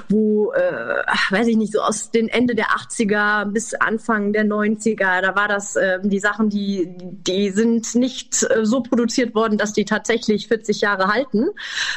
wo, 0.09 0.51
äh, 0.51 1.03
weiß 1.29 1.47
ich 1.47 1.57
nicht, 1.57 1.73
so 1.73 1.81
aus 1.81 2.11
den 2.11 2.29
Ende 2.29 2.55
der 2.55 2.67
80er 2.67 3.45
bis 3.45 3.73
Anfang 3.73 4.33
der 4.33 4.45
90er, 4.45 5.21
da 5.21 5.35
war 5.35 5.47
das 5.47 5.75
äh, 5.75 5.99
die 6.03 6.19
Sachen, 6.19 6.49
die, 6.49 6.93
die 6.97 7.49
sind 7.49 7.95
nicht 7.95 8.43
äh, 8.43 8.65
so 8.65 8.81
produziert 8.81 9.33
worden, 9.33 9.57
dass 9.57 9.73
die 9.73 9.85
tatsächlich 9.85 10.47
40 10.47 10.81
Jahre 10.81 11.07
halten. 11.07 11.47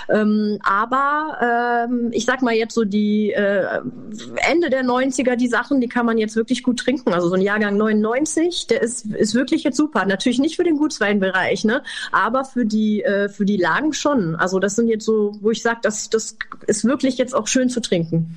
Ähm, 0.08 0.58
aber 0.62 1.86
ähm, 1.86 2.10
ich 2.12 2.24
sag 2.24 2.42
mal 2.42 2.54
jetzt 2.54 2.74
so 2.74 2.84
die 2.84 3.32
äh, 3.32 3.80
Ende 4.50 4.70
der 4.70 4.84
90er, 4.84 5.36
die 5.36 5.48
Sachen, 5.48 5.80
die 5.80 5.88
kann 5.88 6.06
man 6.06 6.18
jetzt 6.18 6.36
wirklich 6.36 6.62
gut 6.62 6.78
trinken. 6.78 7.12
Also 7.12 7.28
so 7.28 7.34
ein 7.34 7.42
Jahrgang 7.42 7.76
99, 7.76 8.66
der 8.66 8.82
ist, 8.82 9.06
ist 9.06 9.34
wirklich 9.34 9.64
jetzt 9.64 9.76
super. 9.76 10.06
Natürlich 10.06 10.38
nicht 10.38 10.56
für 10.56 10.64
den 10.64 10.76
Gutsweinbereich, 10.76 11.64
ne? 11.64 11.82
aber 12.12 12.45
für 12.46 12.64
die, 12.64 13.02
äh, 13.02 13.28
für 13.28 13.44
die 13.44 13.56
Lagen 13.56 13.92
schon. 13.92 14.36
Also 14.36 14.58
das 14.58 14.76
sind 14.76 14.88
jetzt 14.88 15.04
so, 15.04 15.36
wo 15.40 15.50
ich 15.50 15.62
sage, 15.62 15.80
das, 15.82 16.10
das 16.10 16.36
ist 16.66 16.84
wirklich 16.84 17.18
jetzt 17.18 17.34
auch 17.34 17.46
schön 17.46 17.68
zu 17.68 17.80
trinken 17.80 18.36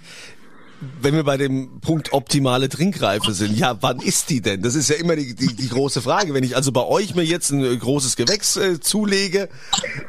wenn 1.02 1.14
wir 1.14 1.24
bei 1.24 1.38
dem 1.38 1.82
Punkt 1.82 2.14
optimale 2.14 2.70
Trinkreife 2.70 3.34
sind, 3.34 3.58
ja, 3.58 3.78
wann 3.82 4.00
ist 4.00 4.30
die 4.30 4.42
denn? 4.42 4.62
Das 4.62 4.76
ist 4.76 4.90
ja 4.90 4.96
immer 4.96 5.16
die, 5.16 5.36
die, 5.36 5.54
die 5.54 5.68
große 5.68 6.02
Frage. 6.02 6.34
Wenn 6.34 6.44
ich 6.44 6.56
also 6.56 6.72
bei 6.72 6.86
euch 6.86 7.16
mir 7.16 7.24
jetzt 7.24 7.52
ein 7.52 7.64
äh, 7.64 7.76
großes 7.76 8.16
Gewächs 8.16 8.56
äh, 8.56 8.80
zulege, 8.80 9.50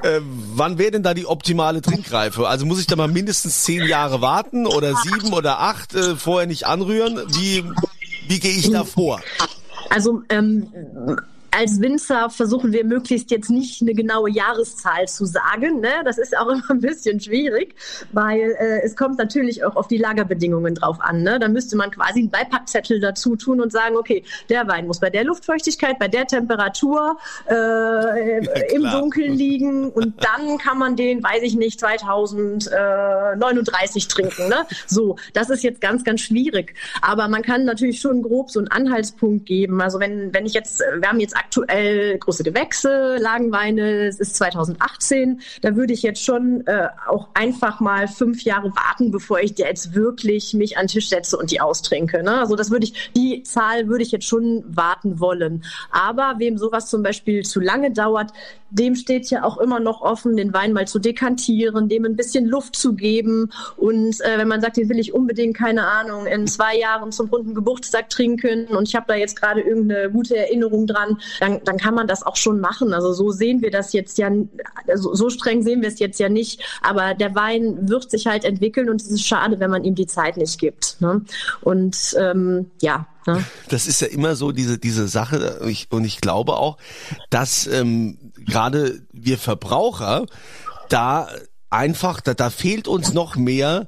äh, 0.02 0.20
wann 0.54 0.78
wäre 0.78 0.92
denn 0.92 1.02
da 1.02 1.14
die 1.14 1.26
optimale 1.26 1.82
Trinkreife? 1.82 2.46
Also 2.46 2.66
muss 2.66 2.80
ich 2.80 2.86
da 2.86 2.96
mal 2.96 3.08
mindestens 3.08 3.64
zehn 3.64 3.84
Jahre 3.84 4.20
warten 4.20 4.66
oder 4.66 4.94
sieben 4.96 5.32
oder 5.32 5.60
acht 5.60 5.94
äh, 5.94 6.16
vorher 6.16 6.46
nicht 6.46 6.66
anrühren? 6.66 7.18
Wie, 7.34 7.64
wie 8.28 8.38
gehe 8.38 8.52
ich 8.52 8.70
da 8.70 8.84
vor? 8.84 9.20
Also 9.88 10.22
ähm, 10.28 10.68
als 11.50 11.80
Winzer 11.80 12.30
versuchen 12.30 12.72
wir 12.72 12.84
möglichst 12.84 13.30
jetzt 13.30 13.50
nicht 13.50 13.82
eine 13.82 13.92
genaue 13.94 14.30
Jahreszahl 14.30 15.06
zu 15.08 15.26
sagen. 15.26 15.80
Ne? 15.80 15.90
Das 16.04 16.18
ist 16.18 16.36
auch 16.36 16.48
immer 16.50 16.70
ein 16.70 16.80
bisschen 16.80 17.20
schwierig, 17.20 17.74
weil 18.12 18.56
äh, 18.58 18.80
es 18.82 18.96
kommt 18.96 19.18
natürlich 19.18 19.62
auch 19.64 19.76
auf 19.76 19.86
die 19.88 19.98
Lagerbedingungen 19.98 20.74
drauf 20.74 20.98
an. 21.00 21.22
Ne? 21.22 21.38
Da 21.38 21.48
müsste 21.48 21.76
man 21.76 21.90
quasi 21.90 22.20
einen 22.20 22.30
Beipackzettel 22.30 23.00
dazu 23.00 23.36
tun 23.36 23.60
und 23.60 23.70
sagen, 23.72 23.96
okay, 23.96 24.24
der 24.48 24.66
Wein 24.68 24.86
muss 24.86 25.00
bei 25.00 25.10
der 25.10 25.24
Luftfeuchtigkeit, 25.24 25.98
bei 25.98 26.08
der 26.08 26.26
Temperatur 26.26 27.18
äh, 27.48 28.44
ja, 28.44 28.52
im 28.72 28.90
Dunkeln 28.90 29.34
liegen 29.34 29.90
und 29.90 30.14
dann 30.22 30.56
kann 30.58 30.78
man 30.78 30.94
den, 30.96 31.22
weiß 31.22 31.42
ich 31.42 31.56
nicht, 31.56 31.78
2039 31.80 34.08
trinken. 34.08 34.48
Ne? 34.48 34.66
So, 34.86 35.16
das 35.32 35.50
ist 35.50 35.62
jetzt 35.62 35.80
ganz, 35.80 36.04
ganz 36.04 36.20
schwierig. 36.20 36.74
Aber 37.02 37.28
man 37.28 37.42
kann 37.42 37.64
natürlich 37.64 38.00
schon 38.00 38.22
grob 38.22 38.50
so 38.50 38.60
einen 38.60 38.68
Anhaltspunkt 38.68 39.46
geben. 39.46 39.80
Also 39.80 40.00
wenn, 40.00 40.34
wenn 40.34 40.46
ich 40.46 40.54
jetzt, 40.54 40.80
wir 40.80 41.08
haben 41.08 41.20
jetzt 41.20 41.36
aktuell 41.40 42.18
große 42.18 42.44
Gewächse, 42.44 43.16
Lagenweine, 43.18 44.07
es 44.07 44.20
ist 44.20 44.37
2018. 44.37 45.40
Da 45.62 45.74
würde 45.74 45.92
ich 45.92 46.03
jetzt 46.03 46.22
schon 46.22 46.66
äh, 46.66 46.88
auch 47.09 47.29
einfach 47.35 47.81
mal 47.81 48.09
fünf 48.09 48.42
Jahre 48.42 48.70
warten, 48.76 49.11
bevor 49.11 49.40
ich 49.40 49.59
jetzt 49.59 49.94
wirklich 49.94 50.55
mich 50.55 50.76
an 50.76 50.85
den 50.85 50.88
Tisch 50.88 51.09
setze 51.09 51.37
und 51.37 51.50
die 51.50 51.61
austrinke. 51.61 52.22
Ne? 52.22 52.40
Also 52.40 52.57
das 52.57 52.70
würde 52.70 52.85
ich, 52.85 53.11
die 53.16 53.42
Zahl 53.42 53.88
würde 53.88 54.03
ich 54.03 54.12
jetzt 54.12 54.26
schon 54.26 54.64
warten 54.68 55.20
wollen. 55.20 55.64
Aber 55.90 56.35
wem 56.38 56.59
sowas 56.59 56.88
zum 56.88 57.03
Beispiel 57.03 57.44
zu 57.44 57.61
lange 57.61 57.90
dauert, 57.90 58.33
dem 58.70 58.94
steht 58.94 59.31
ja 59.31 59.44
auch 59.44 59.59
immer 59.59 59.81
noch 59.81 60.00
offen, 60.00 60.37
den 60.37 60.53
Wein 60.55 60.72
mal 60.72 60.87
zu 60.87 60.98
dekantieren, 60.98 61.88
dem 61.88 62.05
ein 62.05 62.16
bisschen 62.16 62.46
Luft 62.46 62.76
zu 62.76 62.94
geben. 62.94 63.50
Und 63.76 64.20
äh, 64.20 64.38
wenn 64.38 64.48
man 64.48 64.61
sagt, 64.61 64.76
den 64.76 64.88
will 64.88 64.98
ich 64.98 65.12
unbedingt, 65.12 65.57
keine 65.57 65.87
Ahnung, 65.87 66.26
in 66.26 66.46
zwei 66.46 66.79
Jahren 66.79 67.12
zum 67.12 67.29
runden 67.29 67.55
Geburtstag 67.55 68.09
trinken 68.11 68.66
und 68.68 68.88
ich 68.88 68.94
habe 68.94 69.07
da 69.09 69.14
jetzt 69.14 69.37
gerade 69.37 69.61
irgendeine 69.61 70.11
gute 70.11 70.37
Erinnerung 70.37 70.87
dran, 70.87 71.18
dann, 71.38 71.62
dann 71.64 71.76
kann 71.76 71.94
man 71.94 72.06
das 72.06 72.22
auch 72.22 72.36
schon 72.36 72.60
machen. 72.60 72.92
Also 72.92 73.12
so 73.12 73.30
sehen 73.30 73.62
wir 73.62 73.70
das 73.70 73.92
jetzt 73.92 74.18
ja, 74.18 74.30
also 74.88 75.14
so 75.14 75.30
streng 75.30 75.62
sehen 75.62 75.82
wir 75.82 75.88
es 75.88 75.98
jetzt 75.98 76.18
ja 76.18 76.28
nicht. 76.28 76.62
Aber 76.82 77.14
der 77.14 77.34
Wein 77.34 77.88
wird 77.88 78.10
sich 78.10 78.26
halt 78.26 78.44
entwickeln 78.44 78.90
und 78.90 79.00
es 79.00 79.10
ist 79.10 79.26
schade, 79.26 79.60
wenn 79.60 79.70
man 79.70 79.84
ihm 79.84 79.94
die 79.94 80.06
Zeit 80.06 80.36
nicht 80.36 80.58
gibt. 80.58 80.96
Ne? 81.00 81.22
Und 81.60 81.96
ähm, 82.18 82.70
ja, 82.80 83.06
Ne? 83.26 83.44
Das 83.68 83.86
ist 83.86 84.00
ja 84.00 84.06
immer 84.06 84.34
so 84.34 84.50
diese 84.50 84.78
diese 84.78 85.06
Sache 85.06 85.60
ich, 85.66 85.88
und 85.90 86.04
ich 86.04 86.22
glaube 86.22 86.54
auch, 86.54 86.78
dass 87.28 87.66
ähm, 87.66 88.16
gerade 88.34 89.02
wir 89.12 89.36
Verbraucher 89.36 90.24
da 90.88 91.28
einfach 91.68 92.20
da, 92.20 92.34
da 92.34 92.50
fehlt 92.50 92.88
uns 92.88 93.12
noch 93.12 93.36
mehr 93.36 93.86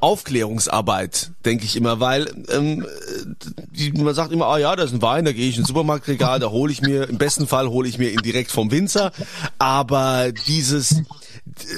Aufklärungsarbeit, 0.00 1.32
denke 1.44 1.64
ich 1.64 1.76
immer, 1.76 2.00
weil 2.00 2.30
ähm, 2.50 2.86
man 3.94 4.14
sagt 4.14 4.32
immer, 4.32 4.46
ah 4.46 4.58
ja, 4.58 4.74
da 4.76 4.84
ist 4.84 4.92
ein 4.92 5.02
Wein, 5.02 5.24
da 5.24 5.32
gehe 5.32 5.48
ich 5.48 5.58
ins 5.58 5.68
Supermarktregal, 5.68 6.40
da 6.40 6.50
hole 6.50 6.72
ich 6.72 6.80
mir, 6.82 7.08
im 7.08 7.18
besten 7.18 7.46
Fall 7.46 7.68
hole 7.68 7.88
ich 7.88 7.98
mir 7.98 8.10
ihn 8.10 8.22
direkt 8.22 8.50
vom 8.50 8.70
Winzer, 8.70 9.12
aber 9.58 10.32
dieses 10.46 11.02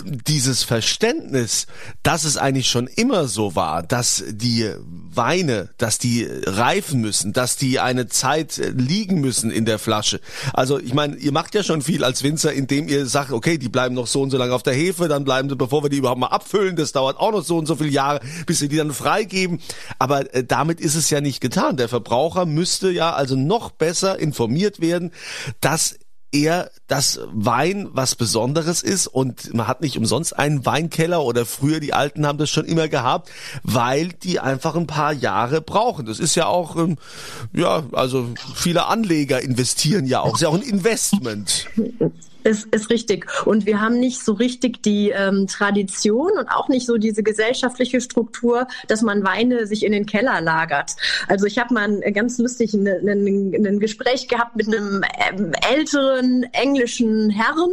dieses 0.05 0.63
Verständnis, 0.63 1.67
dass 2.03 2.25
es 2.25 2.37
eigentlich 2.37 2.69
schon 2.69 2.87
immer 2.87 3.29
so 3.29 3.55
war, 3.55 3.83
dass 3.83 4.25
die 4.29 4.71
Weine, 5.13 5.71
dass 5.79 5.99
die 5.99 6.27
reifen 6.47 7.01
müssen, 7.01 7.33
dass 7.33 7.57
die 7.57 7.81
eine 7.81 8.09
Zeit 8.09 8.61
liegen 8.77 9.21
müssen 9.21 9.51
in 9.51 9.65
der 9.65 9.79
Flasche. 9.79 10.21
Also 10.53 10.79
ich 10.79 10.95
meine, 10.95 11.17
ihr 11.17 11.33
macht 11.33 11.55
ja 11.55 11.63
schon 11.63 11.83
viel 11.83 12.05
als 12.05 12.23
Winzer, 12.23 12.53
indem 12.53 12.89
ihr 12.89 13.07
sagt, 13.07 13.33
okay, 13.33 13.59
die 13.59 13.69
bleiben 13.69 13.95
noch 13.95 14.07
so 14.07 14.23
und 14.23 14.31
so 14.31 14.39
lange 14.39 14.55
auf 14.55 14.63
der 14.63 14.75
Hefe, 14.75 15.09
dann 15.09 15.25
bleiben 15.25 15.49
sie, 15.49 15.57
bevor 15.57 15.83
wir 15.83 15.91
die 15.91 15.99
überhaupt 15.99 16.21
mal 16.21 16.29
abfüllen, 16.29 16.77
das 16.77 16.93
dauert 16.93 17.19
auch 17.19 17.33
noch 17.33 17.45
so 17.45 17.59
und 17.59 17.67
so 17.67 17.77
viele 17.77 17.91
Jahre, 17.91 18.21
bis 18.47 18.61
wir 18.61 18.69
die 18.69 18.77
dann 18.77 18.93
freigeben. 18.93 19.61
Aber 19.99 20.33
äh, 20.35 20.45
damit 20.45 20.81
ist 20.81 20.95
es 20.95 21.11
ja 21.11 21.21
nicht 21.21 21.41
getan. 21.41 21.77
Der 21.77 21.89
Verbraucher 21.89 22.47
müsste 22.47 22.91
ja 22.91 23.13
also 23.13 23.37
noch 23.37 23.71
besser 23.71 24.19
informiert 24.19 24.81
werden, 24.81 25.13
dass 25.61 25.97
eher 26.33 26.71
das 26.87 27.21
Wein 27.33 27.89
was 27.93 28.15
Besonderes 28.15 28.83
ist 28.83 29.07
und 29.07 29.53
man 29.55 29.67
hat 29.67 29.81
nicht 29.81 29.97
umsonst 29.97 30.39
einen 30.39 30.65
Weinkeller 30.65 31.23
oder 31.23 31.47
früher 31.47 31.81
die 31.81 31.93
Alten 31.93 32.27
haben 32.27 32.39
das 32.39 32.51
schon 32.51 32.65
immer 32.65 32.89
gehabt, 32.89 33.31
weil 33.63 34.09
die 34.09 34.41
einfach 34.41 34.77
ein 34.77 34.87
paar 34.87 35.13
Jahre 35.13 35.61
brauchen. 35.61 36.07
Das 36.07 36.21
ist 36.21 36.35
ja 36.35 36.47
auch, 36.47 36.77
ähm, 36.77 36.97
ja, 37.53 37.85
also 37.93 38.29
viele 38.55 38.87
Anleger 38.87 39.41
investieren 39.41 40.07
ja 40.07 40.21
auch, 40.21 40.35
ist 40.35 40.43
ja 40.43 40.49
auch 40.49 40.55
ein 40.55 40.63
Investment. 40.63 41.67
Ist, 42.45 42.75
ist 42.75 42.91
richtig. 42.91 43.27
Und 43.45 43.67
wir 43.67 43.81
haben 43.81 43.99
nicht 43.99 44.25
so 44.25 44.33
richtig 44.33 44.83
die 44.83 45.11
ähm, 45.11 45.47
Tradition 45.47 46.33
und 46.39 46.49
auch 46.49 46.69
nicht 46.69 46.87
so 46.87 46.97
diese 46.97 47.23
gesellschaftliche 47.23 48.01
Struktur, 48.01 48.67
dass 48.89 49.03
man 49.03 49.25
Weine 49.25 49.67
sich 49.67 49.85
in 49.85 49.93
den 49.93 50.07
Keller 50.07 50.41
lagert. 50.41 50.93
Also 51.29 51.47
ich 51.47 51.59
habe 51.59 51.75
mal 51.75 51.85
ein, 52.03 52.15
ganz 52.15 52.39
lustig 52.39 52.75
ein, 52.75 52.87
ein, 52.87 53.81
Gespräch 53.81 54.29
gehabt 54.29 54.57
mit 54.57 54.69
einem 54.69 55.03
ähm, 55.31 55.53
älteren 55.69 56.45
englischen 56.53 57.31
Herrn, 57.31 57.71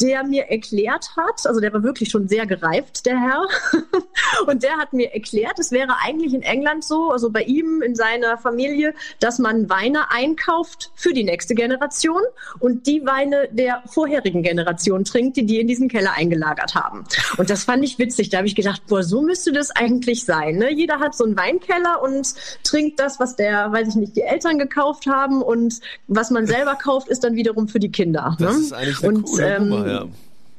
der 0.00 0.24
mir 0.24 0.44
erklärt 0.44 1.10
hat, 1.16 1.46
also 1.46 1.60
der 1.60 1.72
war 1.72 1.82
wirklich 1.82 2.10
schon 2.10 2.28
sehr 2.28 2.46
gereift, 2.46 3.06
der 3.06 3.20
Herr, 3.20 3.46
und 4.46 4.62
der 4.62 4.76
hat 4.76 4.92
mir 4.92 5.12
erklärt, 5.12 5.58
es 5.58 5.70
wäre 5.70 5.94
eigentlich 6.02 6.34
in 6.34 6.42
England 6.42 6.84
so, 6.84 7.10
also 7.10 7.30
bei 7.30 7.42
ihm 7.42 7.82
in 7.82 7.94
seiner 7.94 8.38
Familie, 8.38 8.94
dass 9.20 9.38
man 9.38 9.68
Weine 9.68 10.10
einkauft 10.10 10.90
für 10.94 11.12
die 11.12 11.24
nächste 11.24 11.54
Generation 11.54 12.22
und 12.58 12.86
die 12.86 13.04
Weine 13.04 13.48
der 13.50 13.82
vor 13.86 14.08
vorherigen 14.14 14.42
Generation 14.42 15.04
trinkt, 15.04 15.36
die 15.36 15.46
die 15.46 15.60
in 15.60 15.66
diesen 15.66 15.88
Keller 15.88 16.12
eingelagert 16.14 16.74
haben. 16.74 17.04
Und 17.36 17.50
das 17.50 17.64
fand 17.64 17.84
ich 17.84 17.98
witzig. 17.98 18.28
Da 18.30 18.38
habe 18.38 18.46
ich 18.46 18.54
gedacht, 18.54 18.82
boah, 18.86 19.02
so 19.02 19.22
müsste 19.22 19.52
das 19.52 19.70
eigentlich 19.70 20.24
sein. 20.24 20.56
Ne? 20.56 20.72
Jeder 20.72 21.00
hat 21.00 21.14
so 21.14 21.24
einen 21.24 21.36
Weinkeller 21.36 22.02
und 22.02 22.34
trinkt 22.62 23.00
das, 23.00 23.18
was 23.18 23.36
der, 23.36 23.72
weiß 23.72 23.88
ich 23.88 23.94
nicht, 23.96 24.16
die 24.16 24.22
Eltern 24.22 24.58
gekauft 24.58 25.06
haben 25.06 25.42
und 25.42 25.80
was 26.06 26.30
man 26.30 26.46
selber 26.46 26.74
kauft, 26.82 27.08
ist 27.08 27.24
dann 27.24 27.34
wiederum 27.34 27.68
für 27.68 27.80
die 27.80 27.90
Kinder. 27.90 28.36
Das 28.38 28.56
ne? 28.56 28.60
ist 28.60 28.72
eigentlich 28.72 29.02
eine 29.02 29.14
und, 29.14 29.22
coole 29.24 29.56
ähm, 29.56 29.68
Nummer, 29.68 29.86
ja. 29.86 30.04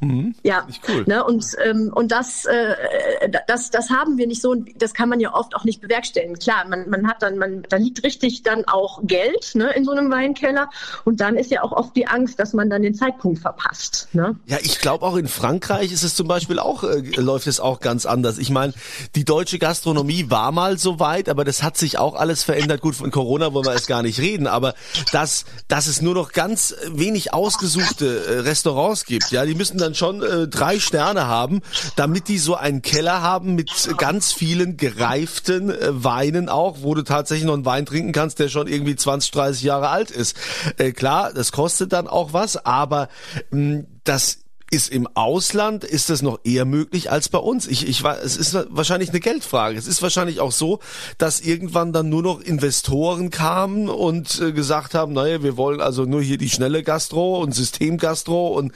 Mhm. 0.01 0.35
Ja, 0.43 0.67
cool. 0.87 1.03
ne, 1.07 1.23
und, 1.23 1.45
ähm, 1.63 1.91
und 1.93 2.11
das, 2.11 2.45
äh, 2.45 3.29
das, 3.47 3.71
das 3.71 3.89
haben 3.89 4.17
wir 4.17 4.27
nicht 4.27 4.41
so 4.41 4.51
und 4.51 4.69
das 4.81 4.93
kann 4.93 5.09
man 5.09 5.19
ja 5.19 5.33
oft 5.33 5.55
auch 5.55 5.63
nicht 5.63 5.81
bewerkstelligen. 5.81 6.37
Klar, 6.37 6.67
man, 6.67 6.89
man 6.89 7.07
hat 7.07 7.21
dann, 7.21 7.37
man, 7.37 7.63
da 7.69 7.77
liegt 7.77 8.03
richtig 8.03 8.43
dann 8.43 8.65
auch 8.65 9.01
Geld 9.03 9.55
ne, 9.55 9.71
in 9.75 9.85
so 9.85 9.91
einem 9.91 10.11
Weinkeller 10.11 10.69
und 11.05 11.21
dann 11.21 11.35
ist 11.35 11.49
ja 11.49 11.63
auch 11.63 11.71
oft 11.71 11.95
die 11.95 12.07
Angst, 12.07 12.39
dass 12.39 12.53
man 12.53 12.69
dann 12.69 12.81
den 12.81 12.93
Zeitpunkt 12.93 13.39
verpasst. 13.39 14.09
Ne? 14.13 14.35
Ja, 14.45 14.57
ich 14.61 14.79
glaube 14.79 15.05
auch 15.05 15.15
in 15.15 15.27
Frankreich 15.27 15.91
ist 15.91 16.03
es 16.03 16.15
zum 16.15 16.27
Beispiel 16.27 16.59
auch, 16.59 16.83
äh, 16.83 16.99
läuft 17.15 17.47
es 17.47 17.59
auch 17.59 17.79
ganz 17.79 18.05
anders. 18.05 18.37
Ich 18.37 18.49
meine, 18.49 18.73
die 19.15 19.25
deutsche 19.25 19.59
Gastronomie 19.59 20.29
war 20.29 20.51
mal 20.51 20.77
so 20.77 20.99
weit, 20.99 21.29
aber 21.29 21.45
das 21.45 21.63
hat 21.63 21.77
sich 21.77 21.97
auch 21.97 22.15
alles 22.15 22.43
verändert. 22.43 22.81
Gut, 22.81 22.95
von 22.95 23.11
Corona 23.11 23.53
wollen 23.53 23.65
wir 23.65 23.73
jetzt 23.73 23.87
gar 23.87 24.03
nicht 24.03 24.19
reden, 24.19 24.47
aber 24.47 24.75
dass, 25.11 25.45
dass 25.67 25.87
es 25.87 26.01
nur 26.01 26.13
noch 26.13 26.33
ganz 26.33 26.75
wenig 26.91 27.33
ausgesuchte 27.33 28.25
äh, 28.25 28.39
Restaurants 28.39 29.05
gibt, 29.05 29.31
ja, 29.31 29.45
die 29.45 29.55
müssen 29.55 29.77
dann 29.77 29.94
schon 29.95 30.21
äh, 30.21 30.47
drei 30.47 30.79
Sterne 30.79 31.27
haben, 31.27 31.61
damit 31.95 32.27
die 32.27 32.37
so 32.37 32.55
einen 32.55 32.81
Keller 32.81 33.21
haben 33.21 33.55
mit 33.55 33.71
ganz 33.97 34.31
vielen 34.31 34.77
gereiften 34.77 35.69
äh, 35.69 36.03
Weinen 36.03 36.49
auch, 36.49 36.77
wo 36.81 36.93
du 36.93 37.03
tatsächlich 37.03 37.45
noch 37.45 37.53
einen 37.53 37.65
Wein 37.65 37.85
trinken 37.85 38.11
kannst, 38.11 38.39
der 38.39 38.49
schon 38.49 38.67
irgendwie 38.67 38.95
20, 38.95 39.31
30 39.31 39.63
Jahre 39.63 39.89
alt 39.89 40.11
ist. 40.11 40.35
Äh, 40.77 40.91
klar, 40.91 41.33
das 41.33 41.51
kostet 41.51 41.93
dann 41.93 42.07
auch 42.07 42.33
was, 42.33 42.65
aber 42.65 43.09
mh, 43.51 43.83
das 44.03 44.44
ist 44.75 44.89
im 44.91 45.07
Ausland, 45.13 45.85
ist 45.85 46.09
das 46.09 46.21
noch 46.21 46.39
eher 46.43 46.65
möglich 46.65 47.09
als 47.09 47.29
bei 47.29 47.37
uns. 47.37 47.65
Ich, 47.65 47.87
ich 47.87 48.03
war, 48.03 48.21
es 48.21 48.35
ist 48.35 48.53
wahrscheinlich 48.69 49.09
eine 49.09 49.21
Geldfrage. 49.21 49.77
Es 49.77 49.87
ist 49.87 50.01
wahrscheinlich 50.01 50.41
auch 50.41 50.51
so, 50.51 50.79
dass 51.17 51.39
irgendwann 51.39 51.93
dann 51.93 52.09
nur 52.09 52.21
noch 52.21 52.41
Investoren 52.41 53.29
kamen 53.29 53.87
und 53.87 54.41
äh, 54.41 54.51
gesagt 54.51 54.93
haben, 54.93 55.13
naja, 55.13 55.41
wir 55.43 55.55
wollen 55.55 55.79
also 55.79 56.03
nur 56.03 56.21
hier 56.21 56.37
die 56.37 56.49
schnelle 56.49 56.83
Gastro 56.83 57.41
und 57.41 57.55
Systemgastro 57.55 58.49
und 58.49 58.73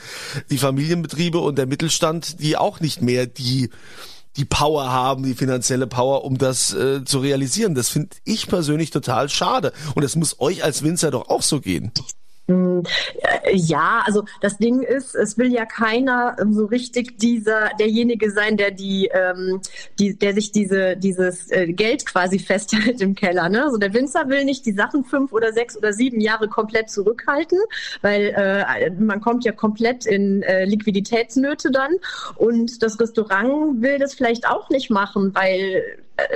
die 0.49 0.57
Familienbetriebe 0.57 1.37
und 1.37 1.57
der 1.57 1.67
Mittelstand, 1.67 2.39
die 2.39 2.55
auch 2.55 2.79
nicht 2.79 3.01
mehr 3.01 3.25
die 3.25 3.69
die 4.37 4.45
Power 4.45 4.89
haben, 4.89 5.23
die 5.23 5.33
finanzielle 5.33 5.87
Power, 5.87 6.23
um 6.23 6.37
das 6.37 6.73
äh, 6.73 7.03
zu 7.03 7.19
realisieren. 7.19 7.75
Das 7.75 7.89
finde 7.89 8.15
ich 8.23 8.47
persönlich 8.47 8.91
total 8.91 9.27
schade. 9.27 9.73
Und 9.95 10.03
es 10.03 10.15
muss 10.15 10.39
euch 10.39 10.63
als 10.63 10.81
Winzer 10.81 11.11
doch 11.11 11.27
auch 11.29 11.41
so 11.41 11.59
gehen. 11.59 11.91
Hm, 12.49 12.81
äh, 13.43 13.55
ja, 13.55 14.01
also 14.05 14.25
das 14.41 14.57
Ding 14.57 14.81
ist, 14.81 15.13
es 15.13 15.37
will 15.37 15.53
ja 15.53 15.65
keiner 15.65 16.35
so 16.49 16.65
richtig 16.65 17.19
dieser 17.19 17.69
derjenige 17.79 18.31
sein, 18.31 18.57
der 18.57 18.71
die, 18.71 19.07
ähm, 19.13 19.61
die 19.99 20.17
der 20.17 20.33
sich 20.33 20.51
diese 20.51 20.97
dieses 20.97 21.51
äh, 21.51 21.67
Geld 21.71 22.07
quasi 22.07 22.39
festhält 22.39 23.01
im 23.01 23.13
Keller. 23.13 23.49
Ne? 23.49 23.63
Also 23.63 23.77
der 23.77 23.93
Winzer 23.93 24.29
will 24.29 24.45
nicht 24.45 24.65
die 24.65 24.71
Sachen 24.71 25.03
fünf 25.03 25.31
oder 25.31 25.53
sechs 25.53 25.77
oder 25.77 25.93
sieben 25.93 26.19
Jahre 26.21 26.47
komplett 26.47 26.89
zurückhalten, 26.89 27.59
weil 28.01 28.33
äh, 28.35 28.89
man 28.99 29.21
kommt 29.21 29.45
ja 29.45 29.51
komplett 29.51 30.07
in 30.07 30.41
äh, 30.41 30.65
Liquiditätsnöte 30.65 31.69
dann 31.69 31.91
und 32.35 32.81
das 32.81 32.99
Restaurant 32.99 33.79
will 33.83 33.99
das 33.99 34.15
vielleicht 34.15 34.47
auch 34.47 34.69
nicht 34.69 34.89
machen, 34.89 35.35
weil 35.35 35.83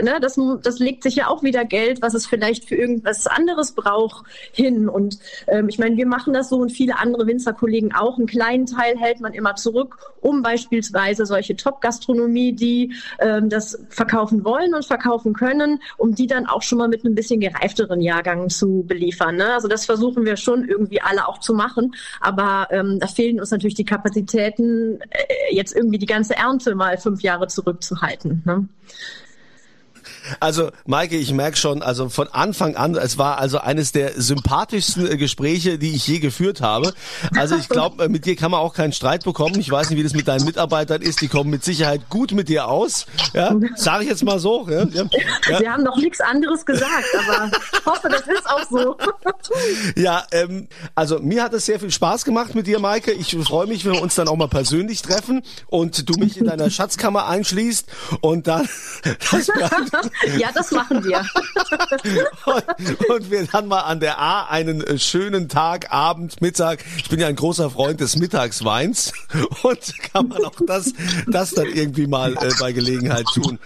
ne, 0.01 0.19
das, 0.21 0.39
das 0.61 0.79
legt 0.79 1.03
sich 1.03 1.15
ja 1.15 1.27
auch 1.27 1.43
wieder 1.43 1.65
Geld, 1.65 2.01
was 2.01 2.13
es 2.13 2.25
vielleicht 2.25 2.65
für 2.65 2.75
irgendwas 2.75 3.27
anderes 3.27 3.73
braucht, 3.73 4.25
hin. 4.51 4.89
Und 4.89 5.19
ähm, 5.47 5.69
ich 5.69 5.79
meine, 5.79 5.97
wir 5.97 6.07
machen 6.07 6.33
das 6.33 6.49
so 6.49 6.57
und 6.57 6.71
viele 6.71 6.97
andere 6.99 7.27
Winzerkollegen 7.27 7.93
auch. 7.93 8.17
Einen 8.17 8.27
kleinen 8.27 8.65
Teil 8.65 8.97
hält 8.97 9.21
man 9.21 9.33
immer 9.33 9.55
zurück, 9.55 9.97
um 10.21 10.41
beispielsweise 10.41 11.25
solche 11.25 11.55
Top-Gastronomie, 11.55 12.53
die 12.53 12.93
ähm, 13.19 13.49
das 13.49 13.79
verkaufen 13.89 14.43
wollen 14.43 14.73
und 14.73 14.85
verkaufen 14.85 15.33
können, 15.33 15.79
um 15.97 16.15
die 16.15 16.27
dann 16.27 16.45
auch 16.45 16.61
schon 16.61 16.77
mal 16.77 16.87
mit 16.87 17.05
einem 17.05 17.15
bisschen 17.15 17.39
gereifteren 17.39 18.01
Jahrgang 18.01 18.49
zu 18.49 18.83
beliefern. 18.87 19.35
Ne? 19.35 19.53
Also 19.53 19.67
das 19.67 19.85
versuchen 19.85 20.25
wir 20.25 20.37
schon 20.37 20.67
irgendwie 20.67 21.01
alle 21.01 21.27
auch 21.27 21.39
zu 21.39 21.53
machen. 21.53 21.95
Aber 22.19 22.67
ähm, 22.71 22.99
da 22.99 23.07
fehlen 23.07 23.39
uns 23.39 23.51
natürlich 23.51 23.75
die 23.75 23.85
Kapazitäten, 23.85 24.99
äh, 25.09 25.55
jetzt 25.55 25.75
irgendwie 25.75 25.97
die 25.97 26.05
ganze 26.05 26.35
Ernte 26.35 26.75
mal 26.75 26.97
fünf 26.97 27.21
Jahre 27.21 27.47
zurückzuhalten. 27.47 28.41
Ne? 28.45 28.67
Also, 30.39 30.71
Maike, 30.85 31.17
ich 31.17 31.31
merke 31.33 31.57
schon, 31.57 31.81
also 31.81 32.09
von 32.09 32.27
Anfang 32.27 32.75
an, 32.75 32.95
es 32.95 33.17
war 33.17 33.37
also 33.37 33.59
eines 33.59 33.91
der 33.91 34.19
sympathischsten 34.21 35.09
äh, 35.11 35.17
Gespräche, 35.17 35.77
die 35.77 35.95
ich 35.95 36.07
je 36.07 36.19
geführt 36.19 36.61
habe. 36.61 36.93
Also 37.35 37.55
ich 37.55 37.69
glaube, 37.69 38.05
äh, 38.05 38.09
mit 38.09 38.25
dir 38.25 38.35
kann 38.35 38.51
man 38.51 38.59
auch 38.59 38.73
keinen 38.73 38.93
Streit 38.93 39.23
bekommen. 39.23 39.59
Ich 39.59 39.69
weiß 39.69 39.89
nicht, 39.89 39.99
wie 39.99 40.03
das 40.03 40.13
mit 40.13 40.27
deinen 40.27 40.45
Mitarbeitern 40.45 41.01
ist. 41.01 41.21
Die 41.21 41.27
kommen 41.27 41.49
mit 41.49 41.63
Sicherheit 41.63 42.09
gut 42.09 42.31
mit 42.31 42.49
dir 42.49 42.67
aus. 42.67 43.05
Ja, 43.33 43.55
sage 43.75 44.03
ich 44.03 44.09
jetzt 44.09 44.23
mal 44.23 44.39
so. 44.39 44.67
Ja, 44.69 44.85
ja. 44.91 45.05
Sie 45.59 45.69
haben 45.69 45.83
noch 45.83 45.97
nichts 45.97 46.21
anderes 46.21 46.65
gesagt, 46.65 47.05
aber 47.27 47.51
ich 47.73 47.85
hoffe, 47.85 48.09
das 48.09 48.21
ist 48.21 48.45
auch 48.45 48.69
so. 48.69 48.97
Ja, 49.95 50.23
ähm, 50.31 50.67
also 50.95 51.19
mir 51.19 51.43
hat 51.43 51.53
es 51.53 51.65
sehr 51.65 51.79
viel 51.79 51.91
Spaß 51.91 52.25
gemacht 52.25 52.55
mit 52.55 52.67
dir, 52.67 52.79
Maike. 52.79 53.11
Ich 53.11 53.35
freue 53.43 53.67
mich, 53.67 53.85
wenn 53.85 53.93
wir 53.93 54.01
uns 54.01 54.15
dann 54.15 54.27
auch 54.27 54.35
mal 54.35 54.47
persönlich 54.47 55.01
treffen 55.01 55.43
und 55.67 56.09
du 56.09 56.13
mich 56.19 56.37
in 56.37 56.45
deiner 56.45 56.69
Schatzkammer 56.69 57.27
einschließt 57.27 57.87
und 58.21 58.47
dann 58.47 58.67
das 59.31 59.47
ja, 60.37 60.51
das 60.53 60.71
machen 60.71 61.03
wir. 61.03 61.25
und, 62.45 63.09
und, 63.09 63.31
wir 63.31 63.45
dann 63.45 63.67
mal 63.67 63.81
an 63.81 63.99
der 63.99 64.19
A 64.19 64.45
einen 64.45 64.81
äh, 64.81 64.97
schönen 64.97 65.49
Tag, 65.49 65.91
Abend, 65.91 66.41
Mittag. 66.41 66.83
Ich 66.97 67.09
bin 67.09 67.19
ja 67.19 67.27
ein 67.27 67.35
großer 67.35 67.69
Freund 67.69 67.99
des 67.99 68.17
Mittagsweins 68.17 69.11
und 69.63 70.03
kann 70.13 70.27
man 70.27 70.43
auch 70.45 70.55
das, 70.65 70.93
das 71.27 71.51
dann 71.51 71.67
irgendwie 71.67 72.07
mal 72.07 72.33
äh, 72.33 72.51
bei 72.59 72.71
Gelegenheit 72.71 73.25
tun. 73.33 73.59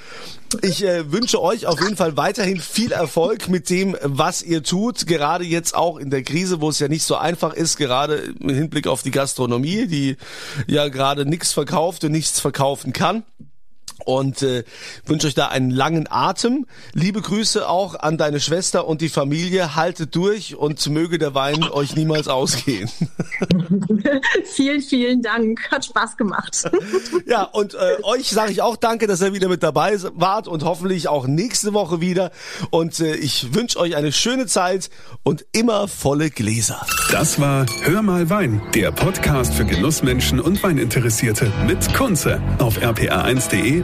Ich 0.61 0.83
äh, 0.83 1.11
wünsche 1.11 1.41
euch 1.41 1.65
auf 1.65 1.81
jeden 1.81 1.97
Fall 1.97 2.15
weiterhin 2.15 2.59
viel 2.61 2.93
Erfolg 2.93 3.49
mit 3.49 3.69
dem, 3.69 3.97
was 4.01 4.41
ihr 4.41 4.63
tut, 4.63 5.05
gerade 5.05 5.43
jetzt 5.43 5.75
auch 5.75 5.97
in 5.97 6.09
der 6.09 6.23
Krise, 6.23 6.61
wo 6.61 6.69
es 6.69 6.79
ja 6.79 6.87
nicht 6.87 7.03
so 7.03 7.17
einfach 7.17 7.53
ist, 7.53 7.75
gerade 7.77 8.33
im 8.39 8.49
Hinblick 8.49 8.87
auf 8.87 9.03
die 9.03 9.11
Gastronomie, 9.11 9.87
die 9.87 10.15
ja 10.65 10.87
gerade 10.87 11.25
nichts 11.25 11.51
verkauft 11.51 12.05
und 12.05 12.13
nichts 12.13 12.39
verkaufen 12.39 12.93
kann 12.93 13.23
und 14.07 14.41
äh, 14.41 14.63
wünsche 15.05 15.27
euch 15.27 15.35
da 15.35 15.47
einen 15.49 15.69
langen 15.69 16.07
Atem. 16.09 16.65
Liebe 16.93 17.21
Grüße 17.21 17.67
auch 17.67 17.93
an 17.95 18.17
deine 18.17 18.39
Schwester 18.39 18.87
und 18.87 19.01
die 19.01 19.09
Familie. 19.09 19.75
Haltet 19.75 20.15
durch 20.15 20.55
und 20.55 20.85
möge 20.89 21.17
der 21.17 21.35
Wein 21.35 21.63
euch 21.63 21.95
niemals 21.95 22.29
ausgehen. 22.29 22.89
vielen, 24.45 24.81
vielen 24.81 25.21
Dank. 25.21 25.69
Hat 25.71 25.83
Spaß 25.83 26.15
gemacht. 26.15 26.69
ja, 27.25 27.43
und 27.43 27.73
äh, 27.73 27.97
euch 28.03 28.29
sage 28.29 28.51
ich 28.53 28.61
auch 28.61 28.77
danke, 28.77 29.07
dass 29.07 29.21
ihr 29.21 29.33
wieder 29.33 29.49
mit 29.49 29.61
dabei 29.61 29.97
wart 30.13 30.47
und 30.47 30.63
hoffentlich 30.63 31.09
auch 31.09 31.27
nächste 31.27 31.73
Woche 31.73 31.99
wieder. 31.99 32.31
Und 32.69 32.99
äh, 33.01 33.15
ich 33.15 33.53
wünsche 33.53 33.77
euch 33.77 33.97
eine 33.97 34.13
schöne 34.13 34.45
Zeit 34.45 34.89
und 35.23 35.45
immer 35.51 35.89
volle 35.89 36.29
Gläser. 36.29 36.85
Das 37.11 37.41
war 37.41 37.65
Hör 37.81 38.01
mal 38.01 38.29
Wein, 38.29 38.61
der 38.73 38.91
Podcast 38.91 39.53
für 39.53 39.65
Genussmenschen 39.65 40.39
und 40.39 40.63
Weininteressierte 40.63 41.51
mit 41.65 41.93
Kunze 41.93 42.41
auf 42.59 42.77
rpa1.de 42.79 43.83